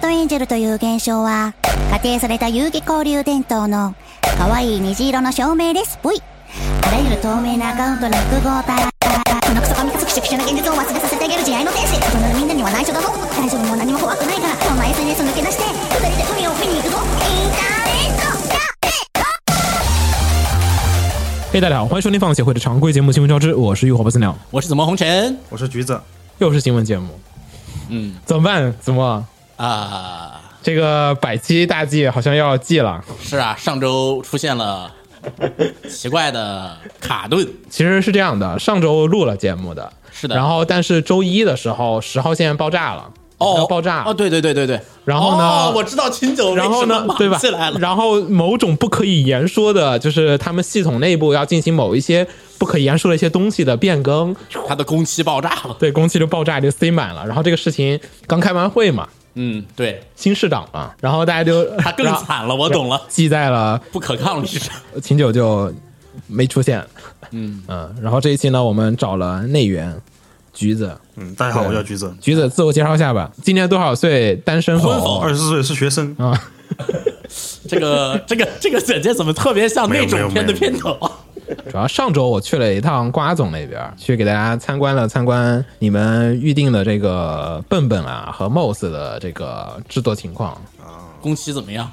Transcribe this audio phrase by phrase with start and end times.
[0.00, 1.52] トエンジェルという現象は
[1.90, 3.94] 仮定された遊戯交流伝統の
[4.38, 5.98] 可愛い虹色の照明です。
[6.02, 6.22] ぽい。
[6.82, 13.12] あらゆる透明なアカウントの複合体このクソ神クソクシュクシュな現実を忘れさせてあげる慈愛の天使大人のみんなには内緒だぞ。
[13.36, 16.96] 大丈夫もう何も怖くないからそんな SNS 抜け出して二人で海を見に行くぞ。
[16.96, 18.40] インターネット。
[21.52, 26.00] 嘿，大家好，欢迎收听放映协会的常规节目《新闻招之》，我是浴火不死鸟，我是怎么红尘我是橘子，
[26.38, 27.08] 又是新闻节目，
[27.90, 28.74] 嗯怎么办？
[28.80, 29.26] 怎么？
[29.60, 33.04] 啊，这个百期大计好像要记了？
[33.20, 34.90] 是啊，上周出现了
[35.86, 40.34] 奇怪的卡顿，其实是这样的，上周录了节目的，是的。
[40.34, 44.02] 然后但是周一的时候十号线爆炸了，哦要爆炸。
[44.04, 47.36] 哦，对对对对对，然后呢哦我知道秦九然后呢，对吧？
[47.36, 47.70] 起来？
[47.70, 54.34] 了，然后某种不可以言说的，就是他们系统内部要进行某一些不可言说的一些东西的变更，
[54.66, 57.26] 他的工期爆炸了，对，工期就爆炸就塞满了。
[57.26, 60.02] 然后这个事情刚开完会嘛，嗯，对。
[60.16, 63.80] 新市长嘛，然后大家就他更惨了，我懂了，记在了。
[63.92, 65.72] 不可抗力上，秦九就
[66.26, 66.84] 没出现，
[67.30, 67.62] 嗯。
[67.68, 69.94] 嗯，然后这一期呢，我们找了内援
[70.52, 74.34] 橘子，嗯，大家好，我叫橘子，橘子自我介绍一下吧，今年多少岁？
[74.36, 75.18] 单身婚否否？
[75.18, 76.36] 二十四岁是学生，啊，
[77.68, 81.10] 这个这个这个简介怎么特别像那种片的没有片头啊？
[81.70, 91.90] 主要上周我去了一趟瓜总那边，去给大家参观了参观你们预定的这个笨笨啊和 MOS 的这个制作情况啊，工期怎么样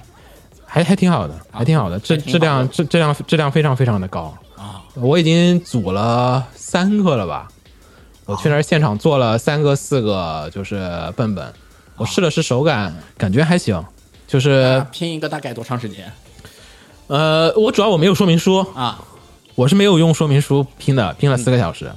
[0.65, 4.35] 还还挺好的，还挺好的，质质量质质量质量非常非常的高。
[4.55, 4.83] 啊？
[4.95, 7.47] 我已经组了三个了吧？
[8.25, 11.53] 我去那儿现场做了三个、四个，就是笨笨。
[11.95, 13.83] 我试了试手感，感觉还行。
[14.27, 16.11] 就是拼一个大概多长时间
[17.07, 19.01] 呃，我主要我没有说明书，啊？
[19.57, 21.91] 我是没有用说明书拼的，拼了四个小时。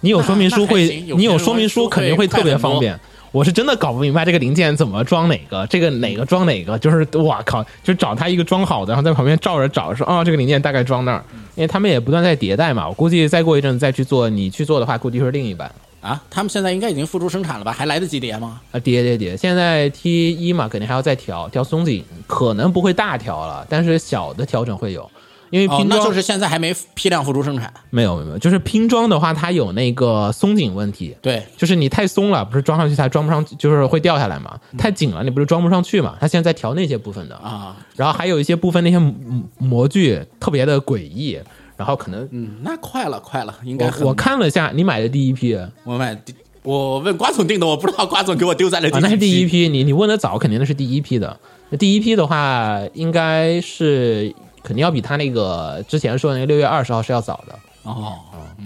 [0.00, 2.96] 你有说明书会，有你有说明书肯定会特别方便。
[3.32, 11.24] 我是真的搞不明白这个零件怎么装哪个，这个哪个装哪个，就是哇靠，就找他一个装好的，然后在旁边照着找，说哦这个零件大概装那儿，
[11.56, 12.86] 因为他们也不断在迭代嘛。
[12.86, 15.68] 我估计再过一阵子再去做，你去做的话，估计是另一版。
[16.00, 17.72] 啊，他们现在应该已经付诸生产了吧？
[17.72, 18.60] 还来得及叠吗？
[18.70, 19.36] 啊，叠叠叠！
[19.36, 25.10] 现在 T 一嘛，肯定还要再调调松紧，可能不会大调了，但是小的调整会有，
[25.50, 27.72] 因为哦，拼装、那就是现在还没批量付诸生产。
[27.90, 34.58] 没有没有，就是拼装的话，它有那个松紧问题，对，就是你太松了，不是装上去它装不上去，就是会掉下来嘛。
[34.76, 36.16] 太紧了，你不是装不上去嘛？
[36.20, 39.14] 它现在在调那些部分的，啊，然后还有一些部分那些模
[39.58, 41.38] 模具特别的诡异，
[41.76, 49.64] 然后可能嗯，那快了，快了，应该我我看了一下，你买的第一批啊，我买第，我问瓜总订的，我不知道瓜总给我丢在了第几那是第一批。
[49.64, 51.38] 批，你你问的早，肯定那是第一批的。
[51.70, 54.32] 那第一批的话，应该是
[54.64, 57.58] 肯定要比他那个之前说的那个六月二十号是要早的。
[57.84, 58.18] 哦，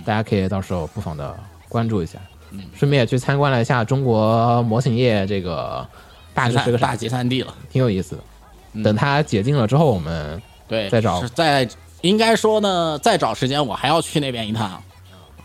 [0.04, 1.36] 大家可以到时候不妨的
[1.68, 2.18] 关注一下，
[2.74, 5.86] 顺便也去参观了一下中国模型业这个
[6.32, 7.52] 大致是个大，集散地了。
[7.68, 8.82] 挺有意思的。
[8.84, 11.68] 等它解禁了之后，我们对，再找是再
[12.02, 14.80] 应该说呢，再找时间我还要去那边一趟。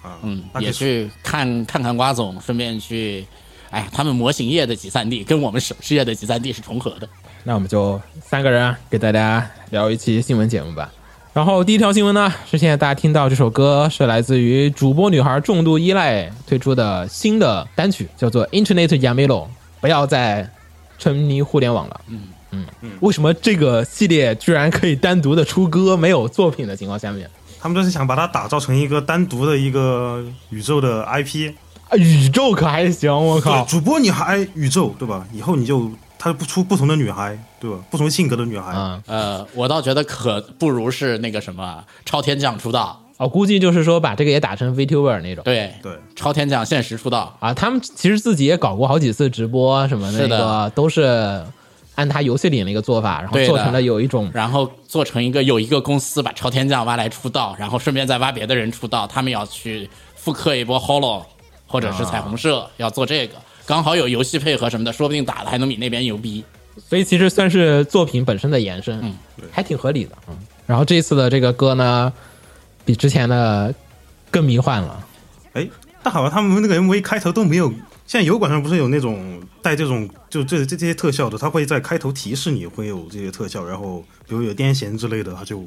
[0.04, 3.26] 啊，嗯，也去看看看瓜总，顺便去，
[3.72, 7.10] 哎，他们模型业的集散地跟我们首饰业的集散地是重合的。
[7.44, 10.92] 那我们就三个人啊给大家聊一期新闻节目吧。
[11.34, 19.28] 然后第一条新闻呢，是现在大家听到这首歌是来自于主播女孩重度依赖推出的新的单曲，叫做《Internet Yamelo》，
[19.82, 20.48] 不要再
[21.00, 22.02] 沉迷互联网了。
[22.08, 22.22] 嗯
[22.52, 27.28] 嗯嗯，为什么这个系列居然可以单独的出歌，没有作品的情况下面，
[27.60, 31.52] 他们就是想把它打造成一个单独的一个宇宙的 IP，
[31.90, 33.12] 啊宇宙可还行？
[33.12, 33.66] 我靠，！
[33.66, 35.26] 主播你还宇宙，对吧？
[35.34, 35.90] 以后你就
[36.24, 37.78] 它不出不同的女孩，对吧？
[37.92, 45.44] 不同性格的女孩，嗯、呃，我倒觉得可不如是那个什么超天将出道，我估计就是说把这个也打成 VTuber 那种。
[45.44, 50.38] 对对，超天将限时出道，啊，他们其实自己也搞过好几次直播什么的，是的。
[50.38, 51.46] 那个都是
[51.96, 61.24] 按他游戏里那个做法，然后做成了有一种然后做成一个有一个公司把超天将挖来出道，然后顺便再挖别的人出道，他们要去复刻一波 Hollow
[61.68, 66.44] 或者是彩虹社，要做这个，刚好有游戏配合什么的，说不定打的还能比那边牛逼。
[66.90, 69.14] 所以其实算是作品本身的延伸，嗯，
[69.52, 70.18] 还挺合理的。
[70.28, 72.12] 嗯，然后这一次的这个歌呢，
[72.84, 73.74] 比之前的
[74.32, 75.08] 更迷幻了。
[75.54, 75.68] 哎，
[76.02, 77.70] 但好像他们那个 MV 开头都没有
[78.08, 85.64] 现在油管上不是有那种带这种就这这这些特效的，他会在开头提示你会有这些特效，然后比如有癫痫之类的，他就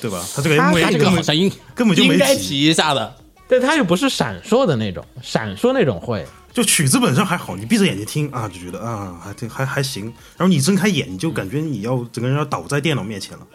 [0.00, 0.24] 对吧？
[0.34, 3.14] 它这个 MV 他这个根本好像应根本就没应该提提一下的。
[3.46, 6.26] 但他又不是闪烁的那种，闪烁那种会。
[6.56, 10.04] 就曲子本身还好，你闭着眼睛听啊，就觉得啊还挺还还行，
[10.38, 13.46] 然后你睁开眼，你就感觉你要整个人要倒在电脑面前了。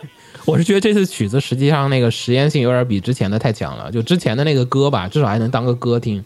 [0.45, 6.23] 我是觉得这次曲子实际上那个实验性有点比之前的太强了，就之前的那个歌吧，至少还能当个歌听。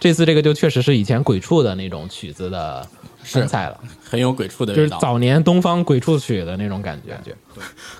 [0.00, 2.84] 这次这个就确实是以前鬼畜的那种曲子的
[3.22, 4.88] 风采了，很有鬼畜的就是。
[5.00, 7.16] 早年东方鬼畜曲的那种感觉。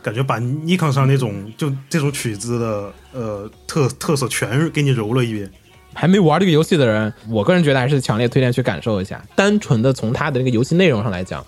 [0.02, 5.48] 感觉把尼康上那种就这种曲子的呃特特色全给你揉了一遍。
[5.98, 9.20] 还没玩这个游戏的人，我个人觉得还是强烈推荐去感受一下。
[9.34, 11.44] 单纯的从它的那个游戏内容上来讲，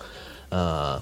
[0.49, 1.01] 呃，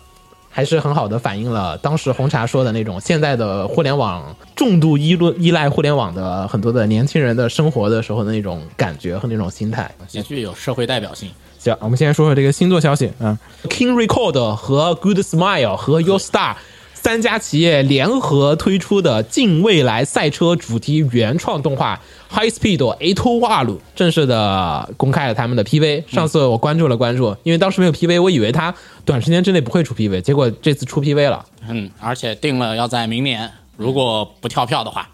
[0.51, 9.89] 还是很好的反映了当时红茶说的那种现在的互联网重度依论依赖互联网的很多的年轻人的生活的时候的那种感觉和那种心态。
[10.07, 11.31] 极具有社会代表性。
[11.57, 16.55] 行，我们先说说这个星座消息啊、King Record 和 Good Smile 和 Your Star
[17.01, 21.99] 三家企业联合推出的近未来赛车主题原创动画
[22.35, 26.03] 《High Speed A to w a l 正式的公开了他们的 PV。
[26.07, 28.73] 上次我关注了关注，因为当时没有 PV，我以为它
[29.05, 31.45] 短时间之内不会出 PV，结果这次出 PV 了。
[31.69, 35.07] 嗯，而且定了要在明年，如果不跳票的话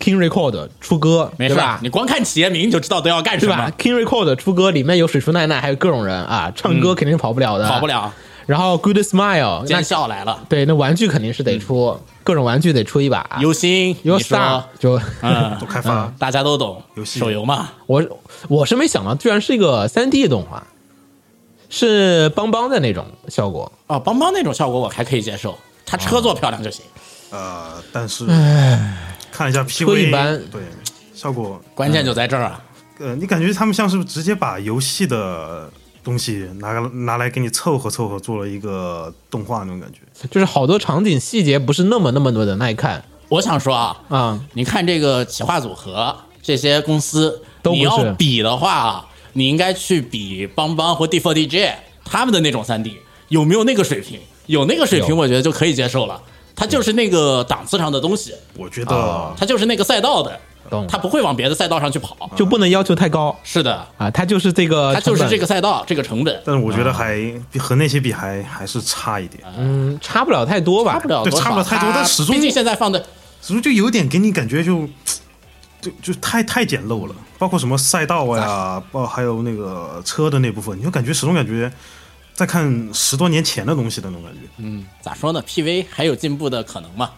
[0.00, 1.78] ，King Record 出歌，没事对吧，？
[1.80, 7.86] 你光看企业名就知道都要干什么，？King Record 出歌里面有水树奈奈，还有各种人啊，唱歌肯定是跑不了的，跑不。
[7.86, 8.12] 了。
[8.48, 13.36] 然后 Good Smile 那见笑来了，对，那玩具肯定是得出，各种玩具得出一把。
[13.40, 18.02] 游心，有你说 Star 就嗯都，开发，大家都懂，游戏手游嘛，我
[18.48, 20.66] 我是没想到，居然是一个三 D 动画，
[21.68, 23.70] 是邦邦的那种效果。
[23.86, 26.82] 哦，邦邦那种效果我还可以接受，他车做漂亮就行。
[27.28, 28.24] 呃，但是
[29.30, 30.62] 看一下车 PV，一般对
[31.12, 32.64] 效果，关键就在这儿啊，
[32.98, 35.70] 呃，你感觉他们像是直接把游戏的
[36.08, 36.72] 东西拿
[37.04, 39.98] 拿来给你凑合凑合做了一个动画那种感觉。
[40.30, 51.76] 就是好多场景细节不是那么那么多的耐看我想说啊，嗯、你看这个企划组合这些公司，都你要比的话啊，你应该去比邦邦或 D4 DJ
[52.06, 52.96] 他们的那种三 D
[53.28, 54.18] 有没有那个水平？
[54.46, 56.18] 有那个水平，我觉得就可以接受了。
[56.56, 60.86] 它就是那个档次上的东西，我觉得、啊它就是那个赛道的，懂。
[60.86, 62.30] 它不会往别的赛道上去跑。
[62.36, 63.36] 就不能要求太高。
[63.42, 67.16] 是的，啊，他就是这个，他就是这个，赛道这个成本，但是我觉得还
[67.50, 72.98] 比和那些比还还是差一点，嗯，差不了太多吧，差不了多少，对差不了太多但始终毕竟现在放的
[73.40, 74.88] 始终就有点给你感觉就
[75.80, 81.72] 就就太太简陋了，包括什么赛道呀，包还有那个车的那部分，你就感觉始终感觉
[82.34, 84.40] 在看十多年前的东西的那种感觉。
[84.58, 87.10] 嗯咋说呢？PV 还有进步的可能嘛？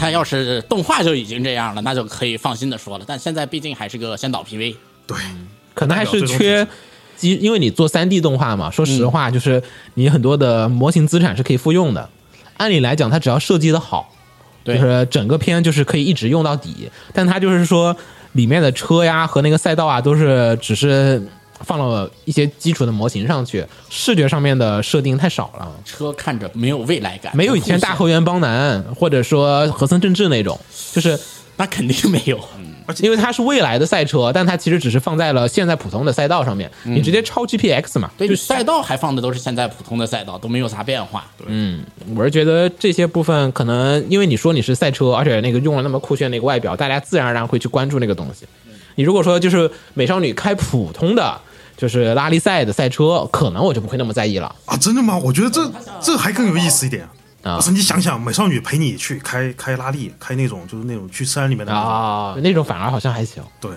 [0.00, 3.04] 它要是动画就已经这样了，那就可以放心的说了。
[3.06, 4.74] 但现在毕竟还是个先导 PV，
[5.06, 5.18] 对，
[5.74, 6.66] 可能还是缺
[7.18, 9.62] 基，因为你做三 D 动画嘛，说实话，就是
[9.92, 12.08] 你很多的模型资产是可以复用的。
[12.56, 14.10] 按理来讲，它只要设计的好，
[14.64, 16.90] 就是整个片就是可以一直用到底。
[17.12, 17.94] 但它就是说，
[18.32, 21.22] 里面的车呀和那个赛道啊，都是只是
[21.60, 25.70] 放了一些基础的模型上去，视觉上面的设定太少了。
[25.84, 30.58] 车看着没有未来感，没有以前大后河原邦男或者说和森正治那种，
[30.92, 31.18] 就是
[31.56, 32.38] 那肯定没有。
[32.98, 38.10] 因为它是未来的赛车，但它其实只是放在了现在普通的赛道上面，你直接超 GPX 嘛。
[38.18, 41.24] 对，就赛道还放的都是现在普通的赛道，都没有啥变化。
[41.46, 41.84] 嗯
[42.16, 48.44] 我是觉得这些部分可能因为你说你是赛车，而且那个用了那么酷炫的一个外表，大家自然而然会去关注那个东西。
[48.96, 51.40] 你如果说就是美少女开普通的。
[51.80, 54.54] 就是拉力赛的赛车，可能我就不会那么在意了。
[54.66, 55.16] 啊，真的吗？
[55.16, 55.72] 我觉得这
[56.02, 57.08] 这还更有意思一点。
[57.42, 63.42] 啊不是你想想，美少女陪你去开开拉力，开那种就是那种去山里面的那种，啊，那种反而好像还行。
[63.58, 63.70] 对，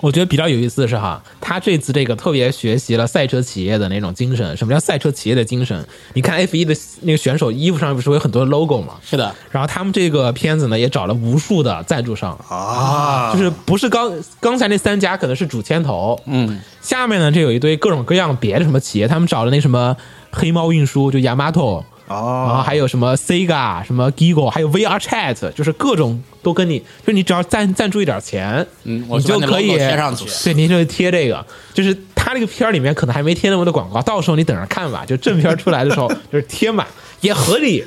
[0.00, 4.56] 我觉得比较有意思的是哈，他这次这个特别学习了赛车企业的那种精神。
[4.56, 5.86] 什么叫赛车企业的精神？
[6.12, 8.94] 你看 F 一的那个选手衣服上不是有很多 logo 吗？
[9.02, 19.96] 是的，然后他们这个片子呢，也找了无数的赞助商，啊，就是不是刚刚才那三家可能是主牵头，嗯，下面呢这有一堆各种各样别的什么企业，他们找了那什么
[20.30, 30.24] 黑猫运输，就 Yamato，然后啊，还有什么 Sega、什么 Gigo，还有 VR Chat，就是各种都跟你，就你只要赞赞助一点钱，嗯我你就可以贴上去。
[30.44, 31.44] 对，您就贴这个，
[31.74, 35.04] 就是他那个片儿里面可能还没贴那么多广告，到时候你等着看吧。
[35.04, 36.86] 就正片出来的时候， 就是贴满，
[37.22, 37.84] 也合理，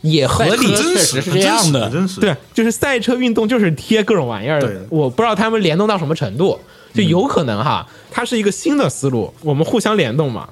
[0.00, 0.66] 也合理。
[0.74, 1.22] 真确实实。
[1.22, 1.88] 是这样的。
[1.88, 6.58] 真实，对，就是赛车运动就是贴各种玩意儿对，我不知道他们联动到什么程度，
[6.92, 10.48] 就有可能哈，它是一个新的思路，我们互相联动嘛。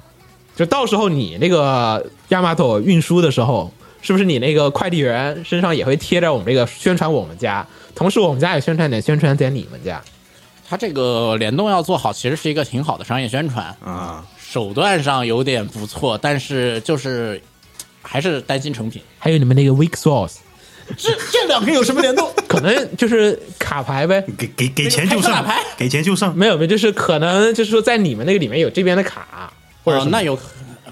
[0.55, 7.65] 就到时候你那个亚马头运输的时候，是不是你那个快递员身上也会贴着我们这个宣传我们家，
[7.95, 10.01] 同时我们家也宣传点宣传点你们家？
[10.69, 17.41] 他这个联动要做好，其实是一个挺好的商业宣传，啊，手段上有点不错，但是就是
[18.01, 19.01] 还是担心成品。
[19.19, 20.35] 还有你们那个 Weak Source，
[20.95, 22.31] 这这两个有什么联动？
[22.47, 24.23] 可能就是卡牌呗。
[24.37, 26.33] 给给给钱就上卡牌，给钱就上。
[26.33, 29.51] 没有没有，就是可能就是说在你们那个里面有这边的卡，
[29.83, 30.37] 或者那有，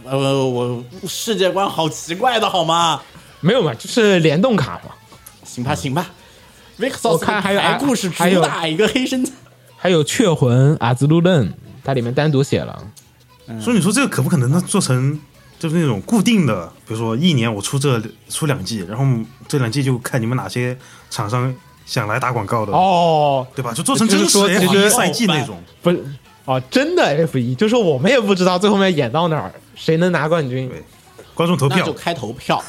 [0.04, 3.02] 呃，我世界观好奇怪的好吗？
[3.42, 3.74] 没有嘛？
[3.74, 4.92] 就是联动卡嘛。
[5.44, 6.10] 行吧，行吧。
[6.80, 9.34] Vic 我看还有的故事还有主打一个黑身材，
[9.78, 11.52] 还有雀魂阿兹路楞，
[11.84, 12.82] 它里面单独写了。
[13.60, 14.64] 所以你说这个可不可能呢？
[14.66, 15.20] 做成
[15.58, 19.04] 就是那种固定的，比如说一年我出这出两季，然后
[19.48, 20.78] 这两季就看你们哪些
[21.10, 21.54] 厂商
[21.86, 23.74] 想来打广告的，哦，对吧？
[23.74, 25.62] 就做成真实就是说 F 其实一赛季那种。
[25.82, 26.06] 不是
[26.50, 30.84] 哦，真的 F 一，就是说我们也不知道最后面演到哪儿，谁能拿冠军，对
[31.36, 32.64] 观众投票就，开投票，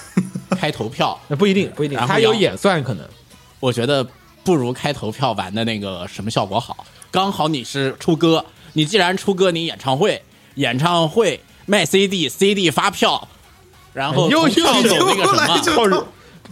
[0.51, 1.19] 开投票。
[1.29, 3.09] 那不一定，不一定，他有演算可能。
[3.59, 4.07] 我觉得
[4.45, 6.85] 不如开投票玩的那个什么效果好。
[7.11, 8.45] 刚好你是出歌，
[8.75, 10.23] 你既然出歌，你演唱会，
[10.57, 13.27] 演唱会卖 CD，CD 发票，
[13.95, 16.05] 然后又又走那个又来什么，这靠人，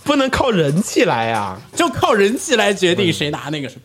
[0.02, 3.82] 不能靠人气来呀、就靠人气来决定谁拿那个什么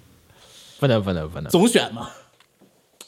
[0.80, 1.52] 不能，不能，不能。
[1.52, 2.08] 总选嘛。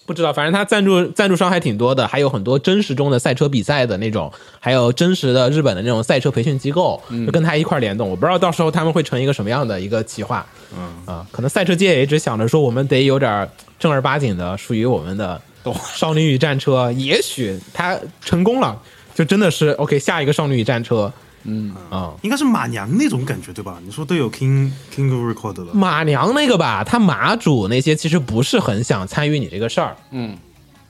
[0.05, 8.07] 不知道，反正他赞助赞助商还挺多的，还有很多真实中的赛车比赛的那种，还有真实的日本的那种赛车培训机构，就跟他一块联动。
[8.07, 10.45] 我不知道到时候他们会成一个什么样的一个企划。
[10.77, 15.41] 嗯啊，可能赛车界也一直想着说，我们得有点正儿八经的，属于我们的
[15.95, 16.91] 少女与战车。
[16.91, 18.79] 也许他成功了，
[19.15, 21.11] 就真的是 OK，下一个少女与战车。
[21.45, 21.73] 嗯。
[21.89, 23.79] 啊，应该是马娘那种感觉，对吧？
[23.85, 29.95] 你说都有 King King of Record 了，马娘那个吧，他马主那些其实不是很想参与你这个事儿。
[30.11, 30.37] 嗯。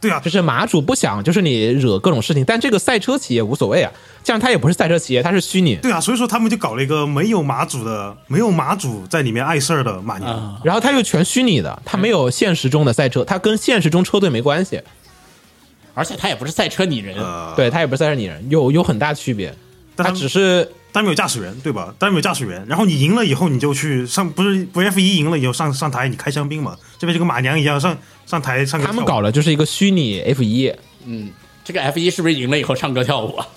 [0.01, 0.19] 对啊。
[0.19, 3.91] 就，是马主不想，就是你惹各种事情，但这个赛车企业无所谓啊，
[4.24, 10.62] 这样他也不是赛车企业，他是虚拟，对啊，所以说他们就搞了一个没有马主的、没有马主在里面碍事儿的马娘。
[10.63, 14.79] 然后他又全虚拟的，他没有现实中的赛车，他跟现实中车队没关系，
[15.95, 19.55] 而且他也不是赛车拟人，呃，对，他也不是赛车拟人，有有很大区别，它
[19.96, 21.94] 但他们只是单没有驾驶员，对吧？
[21.98, 26.78] 单没有驾驶员，然后你赢了以后，你就去上，不是不 F 一赢了以后上上台，你开香槟嘛？
[26.98, 30.74] 这边就跟马娘一样，上上台唱歌他们搞了就是一个虚拟 F 一，
[31.06, 31.32] 嗯
[31.64, 33.48] 这个 F 一是不是赢了以后唱歌跳舞啊？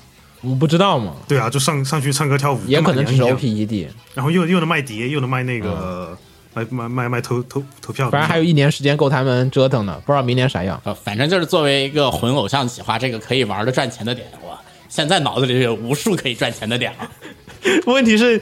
[0.40, 6.16] 我不知道嘛，对啊，就上上去唱歌跳舞，也可能只是 OPED，然后又又能卖碟，又能卖那个、
[6.54, 10.80] 卖卖卖卖投投投票，反正还有一年时间够他们折腾的，不知道明年啥样。
[10.84, 14.56] 呃，反正就是作为一个混偶像企划，这个可以玩的赚钱的点，我
[14.88, 17.10] 现在脑子里有无数可以赚钱的点了。
[17.86, 18.40] 问题是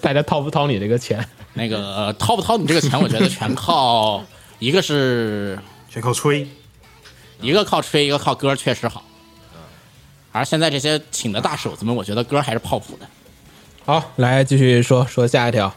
[0.00, 1.26] 大家掏不掏你这个钱？
[1.54, 4.24] 那个呃掏不掏你这个钱，我觉得全靠
[4.58, 5.58] 一个是
[5.88, 6.46] 全靠吹。
[7.40, 9.02] 一个靠吹，一个靠歌，确实好。
[10.30, 13.06] 而现在这些请的大手子们，我觉得歌还是靠谱的。
[13.84, 15.74] 好，来继续说说下一条。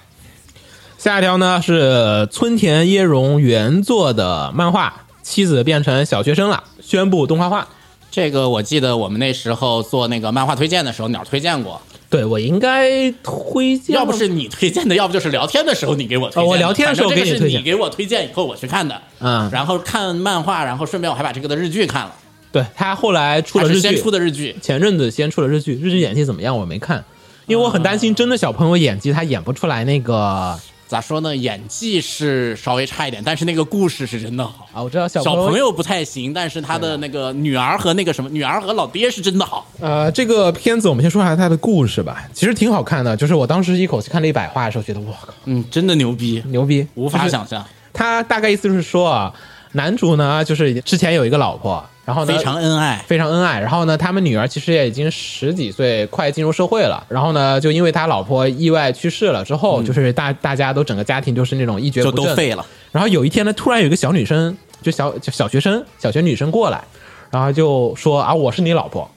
[0.98, 7.68] 下一条呢是村田椰荣原作的漫画，妻子变成小学生了，宣布动画化。
[8.16, 11.82] 这个我记得我们那时候做那个漫画推荐的时候，鸟推荐过。
[12.10, 16.48] 对我应该推荐，要不是你推荐的，要不就是聊天的时候你给我推荐的。
[16.48, 19.02] 哦我聊天的时候给你推荐是你给我推荐以后我去看的。
[19.20, 22.16] 嗯然后看漫画，然后顺便我还把这个的日剧看了，
[22.54, 24.56] 对他后来出了日剧，是先出的日剧。
[24.62, 27.04] 前阵子先出了日剧，日剧演技怎么样我没看，
[27.48, 30.58] 因为我很担心真的小朋友演技他演不出来那个
[30.88, 31.36] 咋说呢？
[31.36, 34.70] 演技是稍微差一点，但是那个故事是真的好。
[34.72, 39.68] 啊，我知道小小朋朋友不太行，但是他的那个女儿和那个什么女儿和老爹是真的好。
[39.80, 49.34] 呃，这个片子我们先说一下它的故事吧，其实挺好看的，就是我当时一口气看了一百话的时候，觉得我靠嗯，真的牛逼，牛逼，无法就是想象，他大概意思就是说啊，
[49.76, 53.04] 男主呢就是之前有一个老婆，然后呢非常恩爱。
[53.06, 57.06] 非常恩爱，然后呢，他们女儿其实也已经十几岁，快进入社会了。
[57.10, 62.66] 然后呢，就因为他老婆意外去世了之后，就是大大家都整个家庭就是那种一蹶不振，都废了。
[62.92, 66.82] 然后有一天呢，突然有一个小女生，就小就小学生、小学女生过来，
[67.30, 69.12] 然后就说啊，我是你老婆，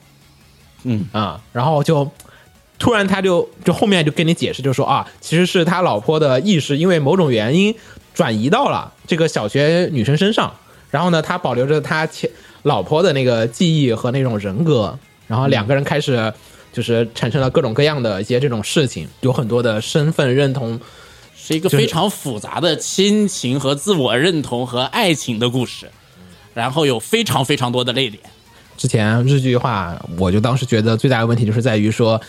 [0.83, 2.09] 嗯啊，然后就
[2.77, 7.73] 突然他就就后面就跟你解释，就说啊，其实是他老婆的意识因为某种原因
[8.19, 10.53] 转移到了这个小学女生身上，
[10.91, 12.29] 然后呢，他保留着他前
[12.63, 16.33] 老婆的那个记忆和那种人格，然后两个人开始
[16.73, 20.77] 就是产生了各种各样的一些这种事情，有很多的身份认同。
[21.41, 25.89] 是一个非常复杂的亲情和自我认同和爱情的故事，
[26.53, 28.21] 然后有非常非常多的泪点。
[28.75, 32.19] 之前日剧化，我就当时觉得最大的问题就是在于说，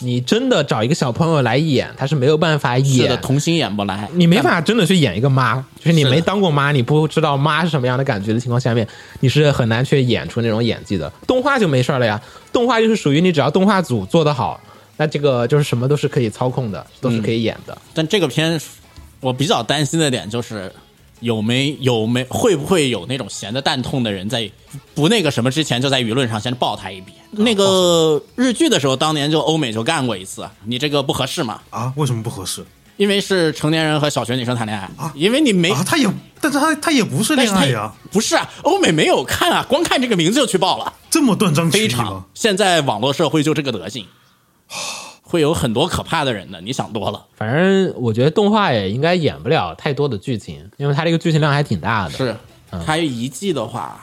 [0.00, 8.86] 你真的找一个小朋友来演，他是没有办法是的，演，童星演不来，你没法真的去演一个妈，就是你没当过妈，你不知道妈是什么样的感觉的情况下面，
[9.20, 11.10] 你是很难去演出那种演技的。
[11.26, 12.20] 动画就没事儿了呀，
[12.52, 14.60] 动画就是属于你只要动画组做得好，
[14.96, 17.76] 那这个就是什么都是可以操控的，都是可以演的。
[17.92, 18.60] 但这个片
[19.20, 20.70] 我比较担心的点就是，
[21.20, 24.50] 有没有没会不会有那种闲的蛋痛的人在
[24.94, 27.12] 不那个什么之前就在舆论上先爆他一笔？
[27.30, 31.60] 那个日剧的时候，当年就欧美就干过一次，你这个不合适嘛？
[31.70, 32.64] 啊，为什么不合适
[32.96, 35.84] 因为是成年人和小学女生谈恋爱啊，因为你没啊？
[35.86, 36.08] 他也，
[36.40, 42.24] 但是他他也不是恋爱呀，不是啊，欧美没有看啊，光看这个名字就去报了，这么断章取非常义吗？。
[42.34, 44.04] 现在网络社会就这个德性，
[45.28, 47.22] 会有很多可怕的人的，你想多了。
[47.36, 52.10] 反正我觉得动画也应该演不了太多的剧情，因为它这个剧情量还挺大的。
[52.12, 52.34] 是，
[52.86, 54.02] 它一季的话，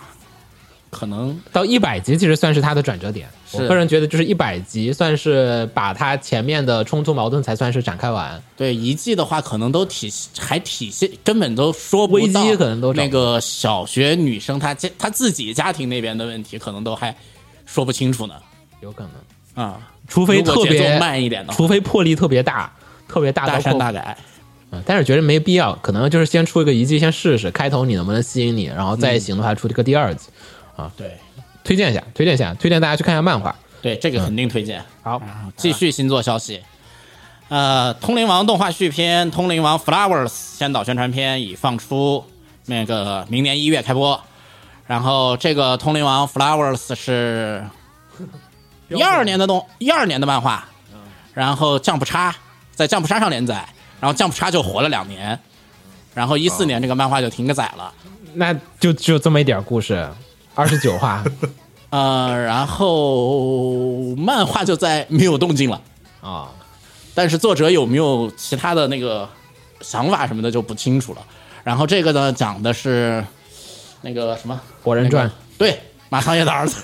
[0.91, 3.27] 可能到一百集其实算是它的转折点。
[3.53, 8.41] 我个人觉得，就是一百集算是把它前面的冲突矛盾才算是展开完。
[8.55, 17.15] 对一季的话，可能都体还体现根本都说不危机到可能都找那个小学女生她家她自己家庭那边的问题，可能都还
[17.65, 18.36] 说不清楚呢。
[18.82, 19.08] 有可
[19.55, 22.72] 能，啊，除非特别慢一点的除非魄力特别大，
[23.08, 24.18] 特别大大到破删大改。
[24.72, 30.30] 嗯，但是觉得没必要，可能就是先出一个一季先试试，开头你能不能吸引你，然后再行的话出这个第二季，
[30.98, 31.12] 对
[31.64, 33.56] 推荐一下，推荐一下，推荐大家去看一下漫画。
[33.82, 34.84] 对，这个肯定推荐。
[35.04, 35.22] 好，
[35.56, 36.62] 继续新作消息，
[37.50, 42.26] 呃，《通灵王》动画续篇《通灵王 Flowers》先导宣传片已放出，
[42.66, 44.20] 那个明年一月开播。
[44.88, 47.64] 然后这个《通灵王 Flowers》是
[48.89, 50.65] 一二年的动一二年的漫画，
[51.34, 52.36] 然后降不叉
[52.74, 53.68] 在降不叉上连载，
[54.00, 55.39] 然后降不叉就火了两年，
[56.13, 57.94] 然后一四年这个漫画就停个载了。
[58.34, 60.08] 那就只有这么一点故事，
[60.54, 61.24] 二十九话。
[61.92, 65.82] 呃，然后漫画就在没有动静了。
[66.20, 66.50] 啊，
[67.13, 69.30] 但是作者有没有其他的那个
[69.80, 71.22] 想法什么的就不清楚了。
[71.63, 73.24] 然后这个呢，讲的是
[74.01, 75.24] 那个什么《火人传。
[75.24, 76.84] 那个对，马仓叶的儿子，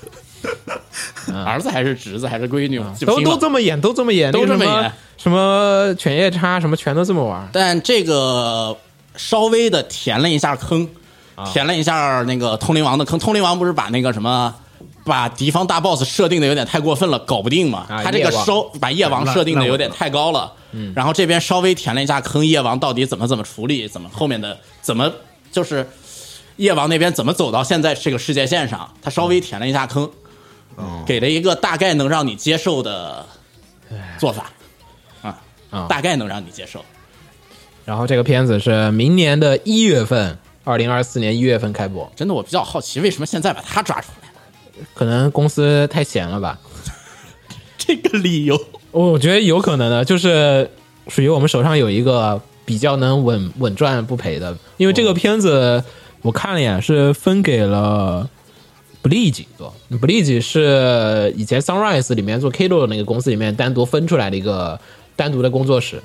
[1.46, 3.22] 儿子还是侄子还是闺女，我记不都。
[3.32, 7.48] 都这么演，都这么演，都这么演什么犬夜叉，什么全都这么玩。
[7.52, 8.76] 但这个
[9.16, 10.88] 稍微的填了一下坑，
[11.36, 13.20] 啊填了一下那个通灵王的坑。
[13.20, 14.56] 通灵王不是把那个什么。
[15.04, 17.88] 把敌方大 boss 设定的有点太过分了，搞不定嘛。
[17.90, 25.12] 啊他这个夜王收把夜王设定的有点太高了，嗯然后这边稍微填了一下坑，夜王到底怎么怎么处理，怎么后面的怎么
[25.52, 25.90] 就是
[26.58, 30.10] 夜王那边怎么走到现在这个世界线上，他稍微填了一下坑，哦
[31.06, 33.26] 给了一个大概能让你接受的
[34.18, 34.52] 做法，
[35.22, 35.88] 啊，啊。
[35.88, 36.84] 大概能让你接受。
[37.86, 44.30] 然后这个片子是明年的一月份，二零二四年一月份开播，真的，我比较好奇，为什么现在把它抓出来？
[44.94, 46.60] 可能公司太闲了吧？
[47.78, 48.60] 这个理由，
[48.92, 50.70] 我我觉得有可能的，就是
[51.08, 55.84] 属于我们手上有一个比较能稳稳赚不赔的，因为这个片子
[56.22, 58.30] 我看了一眼，是分给了
[59.04, 64.80] Bleach 做，Bleach 是以前 Sunrise 里面做 Kilo 的那个公司里面单独分出来的一个
[65.16, 66.02] 单独的工作室，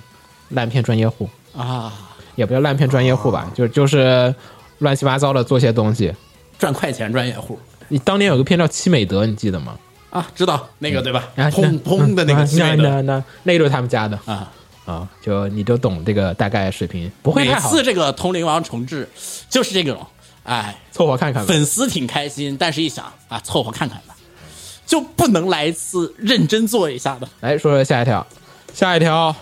[0.50, 1.92] 烂片专业户啊，
[2.37, 4.35] 也不叫烂片专业户吧，就就是
[4.78, 6.12] 乱七八糟的做些东西。
[6.59, 9.76] 赚快钱专业户你当年有个片叫《七美德》，你记得吗？
[10.09, 11.28] 啊，知道那个对吧？
[11.37, 14.50] 啊，砰砰的那个七那美德那那那个就是他们家的啊。
[14.87, 19.09] 啊，就你就懂这个大概水平，不会每太好，次这个通灵王重置
[19.50, 20.06] 就是这种，
[20.46, 21.46] 哎，凑合看看吧。
[21.46, 24.16] 粉丝挺开心，但是一想啊，凑合看看吧，
[24.87, 27.28] 就不能来一次认真做一下的？
[27.40, 28.26] 来说说下一条，
[28.72, 29.35] 下一条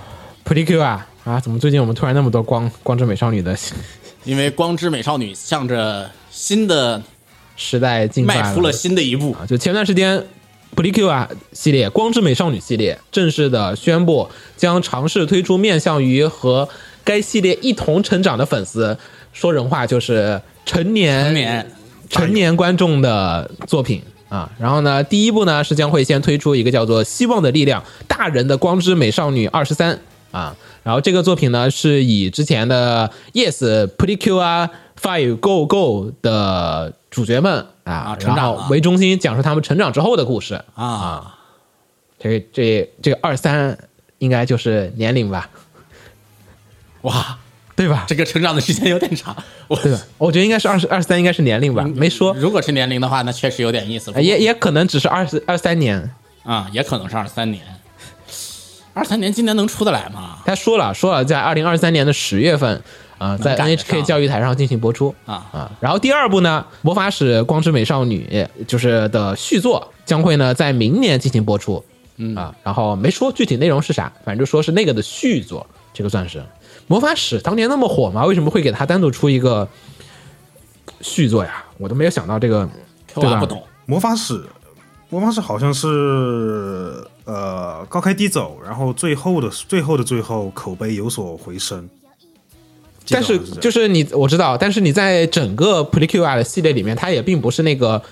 [0.45, 3.57] Pretty Q 啊啊，怎么最近我们突然那么多光光之美少女的
[4.25, 7.03] 因为光之美少女向着新的
[7.57, 10.27] 时代进迈出了新的一步，啊，就前段时间。
[10.77, 16.69] Pretty Q 啊系列光之美少女系列正式的宣布，将尝试推出面向于和
[17.05, 18.99] 该系列一同成长的粉丝，
[19.33, 21.73] 说人话就是成年成年
[22.09, 24.51] 成年观众的作品啊。
[24.59, 29.95] 然后呢，第一部呢是将会先推出一个叫做《希望的力量：大人的光之美少女二十三》
[30.37, 30.57] 啊。
[30.83, 40.63] 然后这个作品呢是以之前的 Yes、Pretty Q 啊、Five Go Go 的主角们啊啊，成长为中心，讲述他们成长之后的故事。
[40.75, 41.39] 啊，
[42.19, 43.79] 这这这个二三
[44.19, 45.49] 应该就是年龄吧，
[47.03, 47.39] 哇，
[47.77, 48.05] 对吧？
[48.07, 49.37] 这个成长的时间有点长，
[49.69, 50.01] 我对吧？
[50.19, 56.11] 我觉得应该是二十二三，应该是年龄吧，没说，如果是年龄的话，那确实有点意思，也也可能只是二十二三年。
[56.45, 57.63] 啊，也可能是二三年，
[58.93, 60.39] 二三年今年能出得来吗？
[60.45, 62.83] 他说了，说了，在二零二三年的十月份，
[63.17, 65.73] 啊、在 NHK 教育台上进行播出啊啊。
[65.81, 68.29] 然后第二部呢，《魔法使光之美少女》
[68.67, 71.83] 就是的续作，将会呢在明年进行播出。
[72.17, 76.45] 嗯啊，然后没说具体内容是啥，反正就说是那个的续作，这个算是
[76.87, 78.25] 魔法使当年那么火吗？
[78.27, 79.69] 为什么会给他单独出一个
[81.01, 81.65] 续作呀？
[81.79, 82.69] 我都没有想到这个，
[83.15, 83.31] 对吧？
[83.35, 84.45] 我不懂，魔法使，
[85.09, 91.89] 魔法使好像是呃高开低走，然后最后的最后的最后口碑有所回升。
[93.09, 98.03] 但是就是你我知道，但是你在整个 Precure 的系列里面，它也并不是那个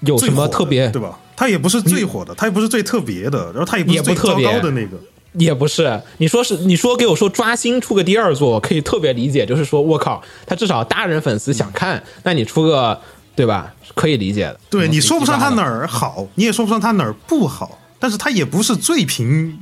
[0.00, 1.18] 有什么特别，对吧？
[1.36, 4.96] 它也不是最火的，它也不是最特别的，然后它也不是最糟不特别糕的那个。
[5.32, 6.00] 也不是。
[6.18, 13.00] 你说是你说给我说抓心出个第二座，我可以特别理解，就是说我靠，他至少大人粉丝想看，那你出个
[13.34, 13.74] 对吧？
[13.94, 14.60] 可以理解的。
[14.70, 15.86] 对，你说不上他哪儿。
[15.86, 19.58] 好，你也说不上他哪儿不好，但是他也不是最平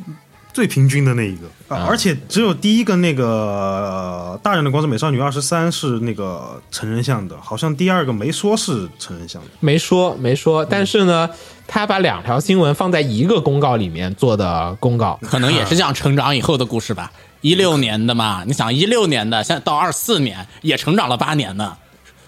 [0.58, 1.86] 最平均的那一个啊。
[1.88, 9.48] 而且只有第一个那个、呃大人的光之美少女二十三是那个成人向的，好像第二个没说是成人向的。
[9.60, 11.30] 没说没说，但是呢，
[11.68, 17.12] 他把两条新闻放在一个公告里面做的公告，可能也是讲成长以后的故事吧。
[17.40, 21.76] 一六年的嘛，你想一六年的，现在到二四年也成长了八年呢，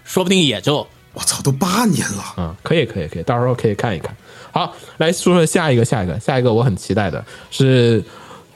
[0.05, 4.15] 说不定也就我操，都八年了，嗯，可以可以可以，到时候可以看一看。
[4.53, 8.03] 好，来说说下一个下一个下一个，我很期待的是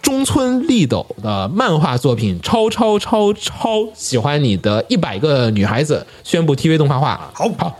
[0.05, 7.31] 中村丽斗的漫画作品《超超超超喜欢你的一百个女孩子》宣布 TV 动画化。
[7.33, 7.75] 好好，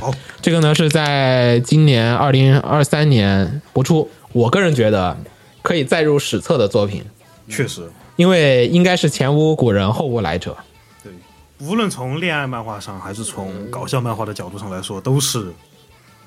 [0.00, 0.12] 好，
[0.42, 4.10] 这个呢是在今年二零二三年播出。
[4.32, 5.16] 我个人觉得
[5.62, 7.04] 可以载入史册的作品，
[7.48, 10.56] 确实，因为应该是前无古人后无来者。
[11.04, 11.12] 对，
[11.60, 15.52] 无论从恋爱漫画上，还是从搞笑漫画的角度上来说，都是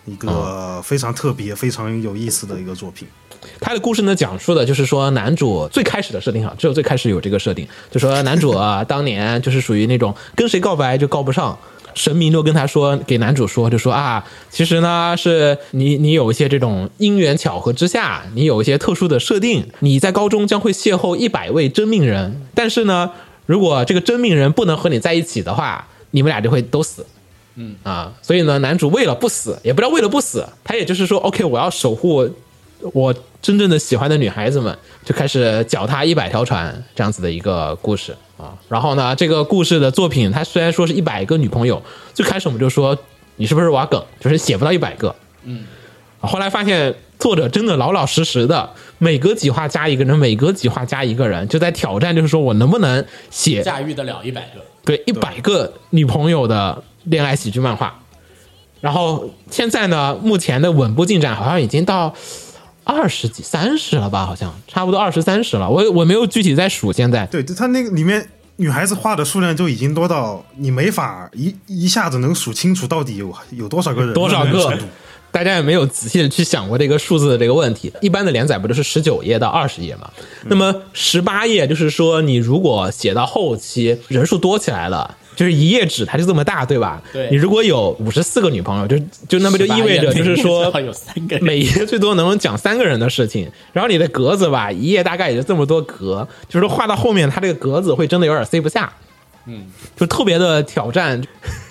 [0.05, 3.07] 一个非常特别、非常有意思的一个作品。
[3.59, 11.57] 他的故事呢，讲述的就是说，男主最开始的设定哈，只有最开始有这个设定，就说男主啊，当年就是属于那种跟谁告白就告不上。
[11.93, 23.11] 神明都跟他说，给男主说，就说啊，其实呢是你 你有一些这种因缘巧合之下，你有一些特殊的设定，你在高中将会邂逅一百位真命人，但是呢，
[23.45, 27.05] 如果这个真命人不能和你在一起的话，你们俩就会都死。
[27.55, 32.29] 嗯啊，所以呢，男主为了不死，也不知道为了不死，他也就是说，OK，我要守护
[32.93, 38.57] 我真正的喜欢的女孩子们，就开始脚踏一百条船这样子的一个故事啊。
[38.69, 41.81] 然后呢，这个故事的作品，它虽然说是一百个女朋友，
[42.13, 42.97] 最开始我们就说
[43.35, 45.13] 你是不是挖梗，就是写不到一百个。
[45.43, 45.65] 嗯，
[46.19, 54.61] 后来发现作者真的老老实实的，每隔几话加一个人，每隔几话加一个人，就在挑战，就是说我能不能写驾驭得了一百个。
[54.83, 57.99] 对一百个女朋友的恋爱喜剧漫画。
[58.79, 62.11] 然后现在呢，目前的稳步进展好像已经到
[62.83, 64.25] 二十几、三十了吧？
[64.25, 65.69] 好像差不多二十三十了。
[65.69, 74.75] 我我没有具体在数，现在对，就它那个里面女孩子画的数量就已经多到你没法一一下子能数清楚到底有有多少个人，多少个？
[75.31, 77.93] 大家也没有仔细的去想过这个数字的这个问题。
[78.01, 80.09] 一般的连载不都是十九页到二十页嘛？
[80.45, 85.15] 那么十八页就是说，你如果写到后期人数多起来了。
[85.41, 87.01] 就是一页纸，它就这么大，对吧？
[87.11, 88.95] 对你如果有五十四个女朋友，就
[89.27, 93.51] 就那么就意味着就是说18页有三个每页最多能讲三个人的事情。
[93.73, 98.93] 然后你的格子吧，一页大概也就这么多格，就是画到后面，它这个格子会真的有点塞不下。
[99.47, 101.19] 嗯，就特别的挑战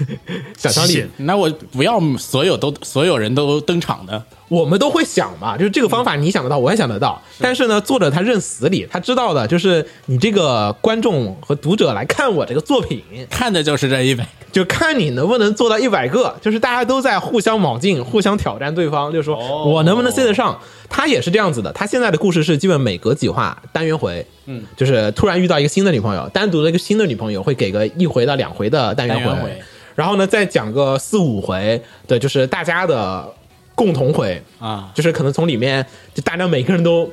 [0.58, 1.04] 想象力。
[1.18, 7.22] 那我不要所有都所有人都登场的，我们都会想嘛，就是这个方法你想得到，我也想得到。
[7.38, 14.26] 但是呢，作者他认死理，他知道的就是你这个观众和读者来看我这个作品，看的就是这一百。
[14.50, 20.58] 就看你能不能做到一百个，就是大家都在互相卯劲、互相挑战对方，就是说我能不能塞得上。
[20.88, 29.62] 他也是这样子的，他现在的故事是基本每隔几话单元回，嗯，就是突然遇到一个新的女朋友，单独的一个新的女朋友会给个一回到两回的单元回，单元回
[29.94, 33.32] 然后呢再讲个四五回的，就是大家的
[33.80, 37.10] 共同回啊就是可能从里面就大家每个人都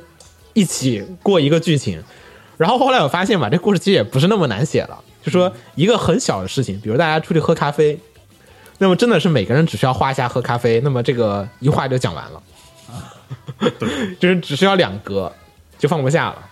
[0.52, 2.04] 一起过一个剧情。
[2.58, 7.98] 然后后来我发现吧，这故事其实也不是那么难写了，就说一个很小的事情，比如大家出去喝咖啡，
[8.80, 12.44] 那么真的是每个人只需要画一下喝咖啡，那么这个一画就讲完了，
[14.20, 15.32] 就是只需要两格
[15.78, 16.50] 就放不下了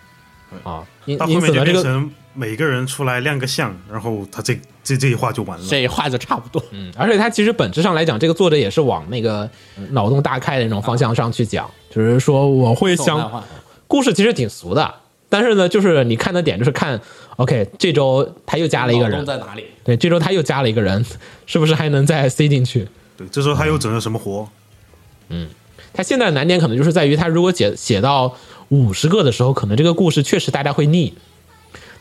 [0.63, 0.87] 啊。
[1.03, 2.03] 因到后面就因此呢，这个
[2.35, 5.65] 每个人出来亮个相，然后他这这这一话就完了。
[5.67, 6.63] 这一画就差不多。
[6.71, 13.43] 嗯，而且他其实本质上来讲，这个作者也是往那个呃脑洞大开的那种方向上去讲，就是说我会想
[13.87, 14.93] 故事其实挺俗的，
[15.29, 16.99] 但是呢，就是你看的点就是看
[17.37, 19.65] ，OK，这周他又加了一个人，在哪里？
[19.83, 21.05] 对，这周他又加了一个人，
[21.47, 22.87] 是不是还能再塞进去？
[23.15, 24.47] 对，这时候他又整了什么活？
[25.29, 25.47] 嗯
[25.93, 28.35] 他现在的难点可能就是在于，他如果写写到
[28.67, 31.13] 五十个的时候，可能这个故事确实大家会腻。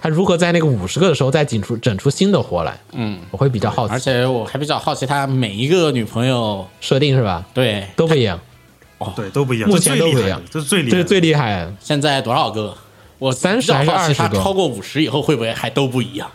[0.05, 2.79] 他如何在那个五十个的时候再整出整出新的活来？
[2.93, 3.99] 嗯，我会比较好奇而。
[3.99, 7.43] 且我还比较好奇，他每一个女朋友，设定是吧？
[7.55, 8.38] 对，都不一样，
[8.99, 9.71] 哦对，都不一样。
[9.71, 10.90] 目前都不一样这是最厉害的。
[10.90, 11.73] 这是最厉害的。
[11.81, 12.77] 现在多少个？
[13.19, 16.31] 我30比较好奇还是二十超过五十以后会不会还都不一样？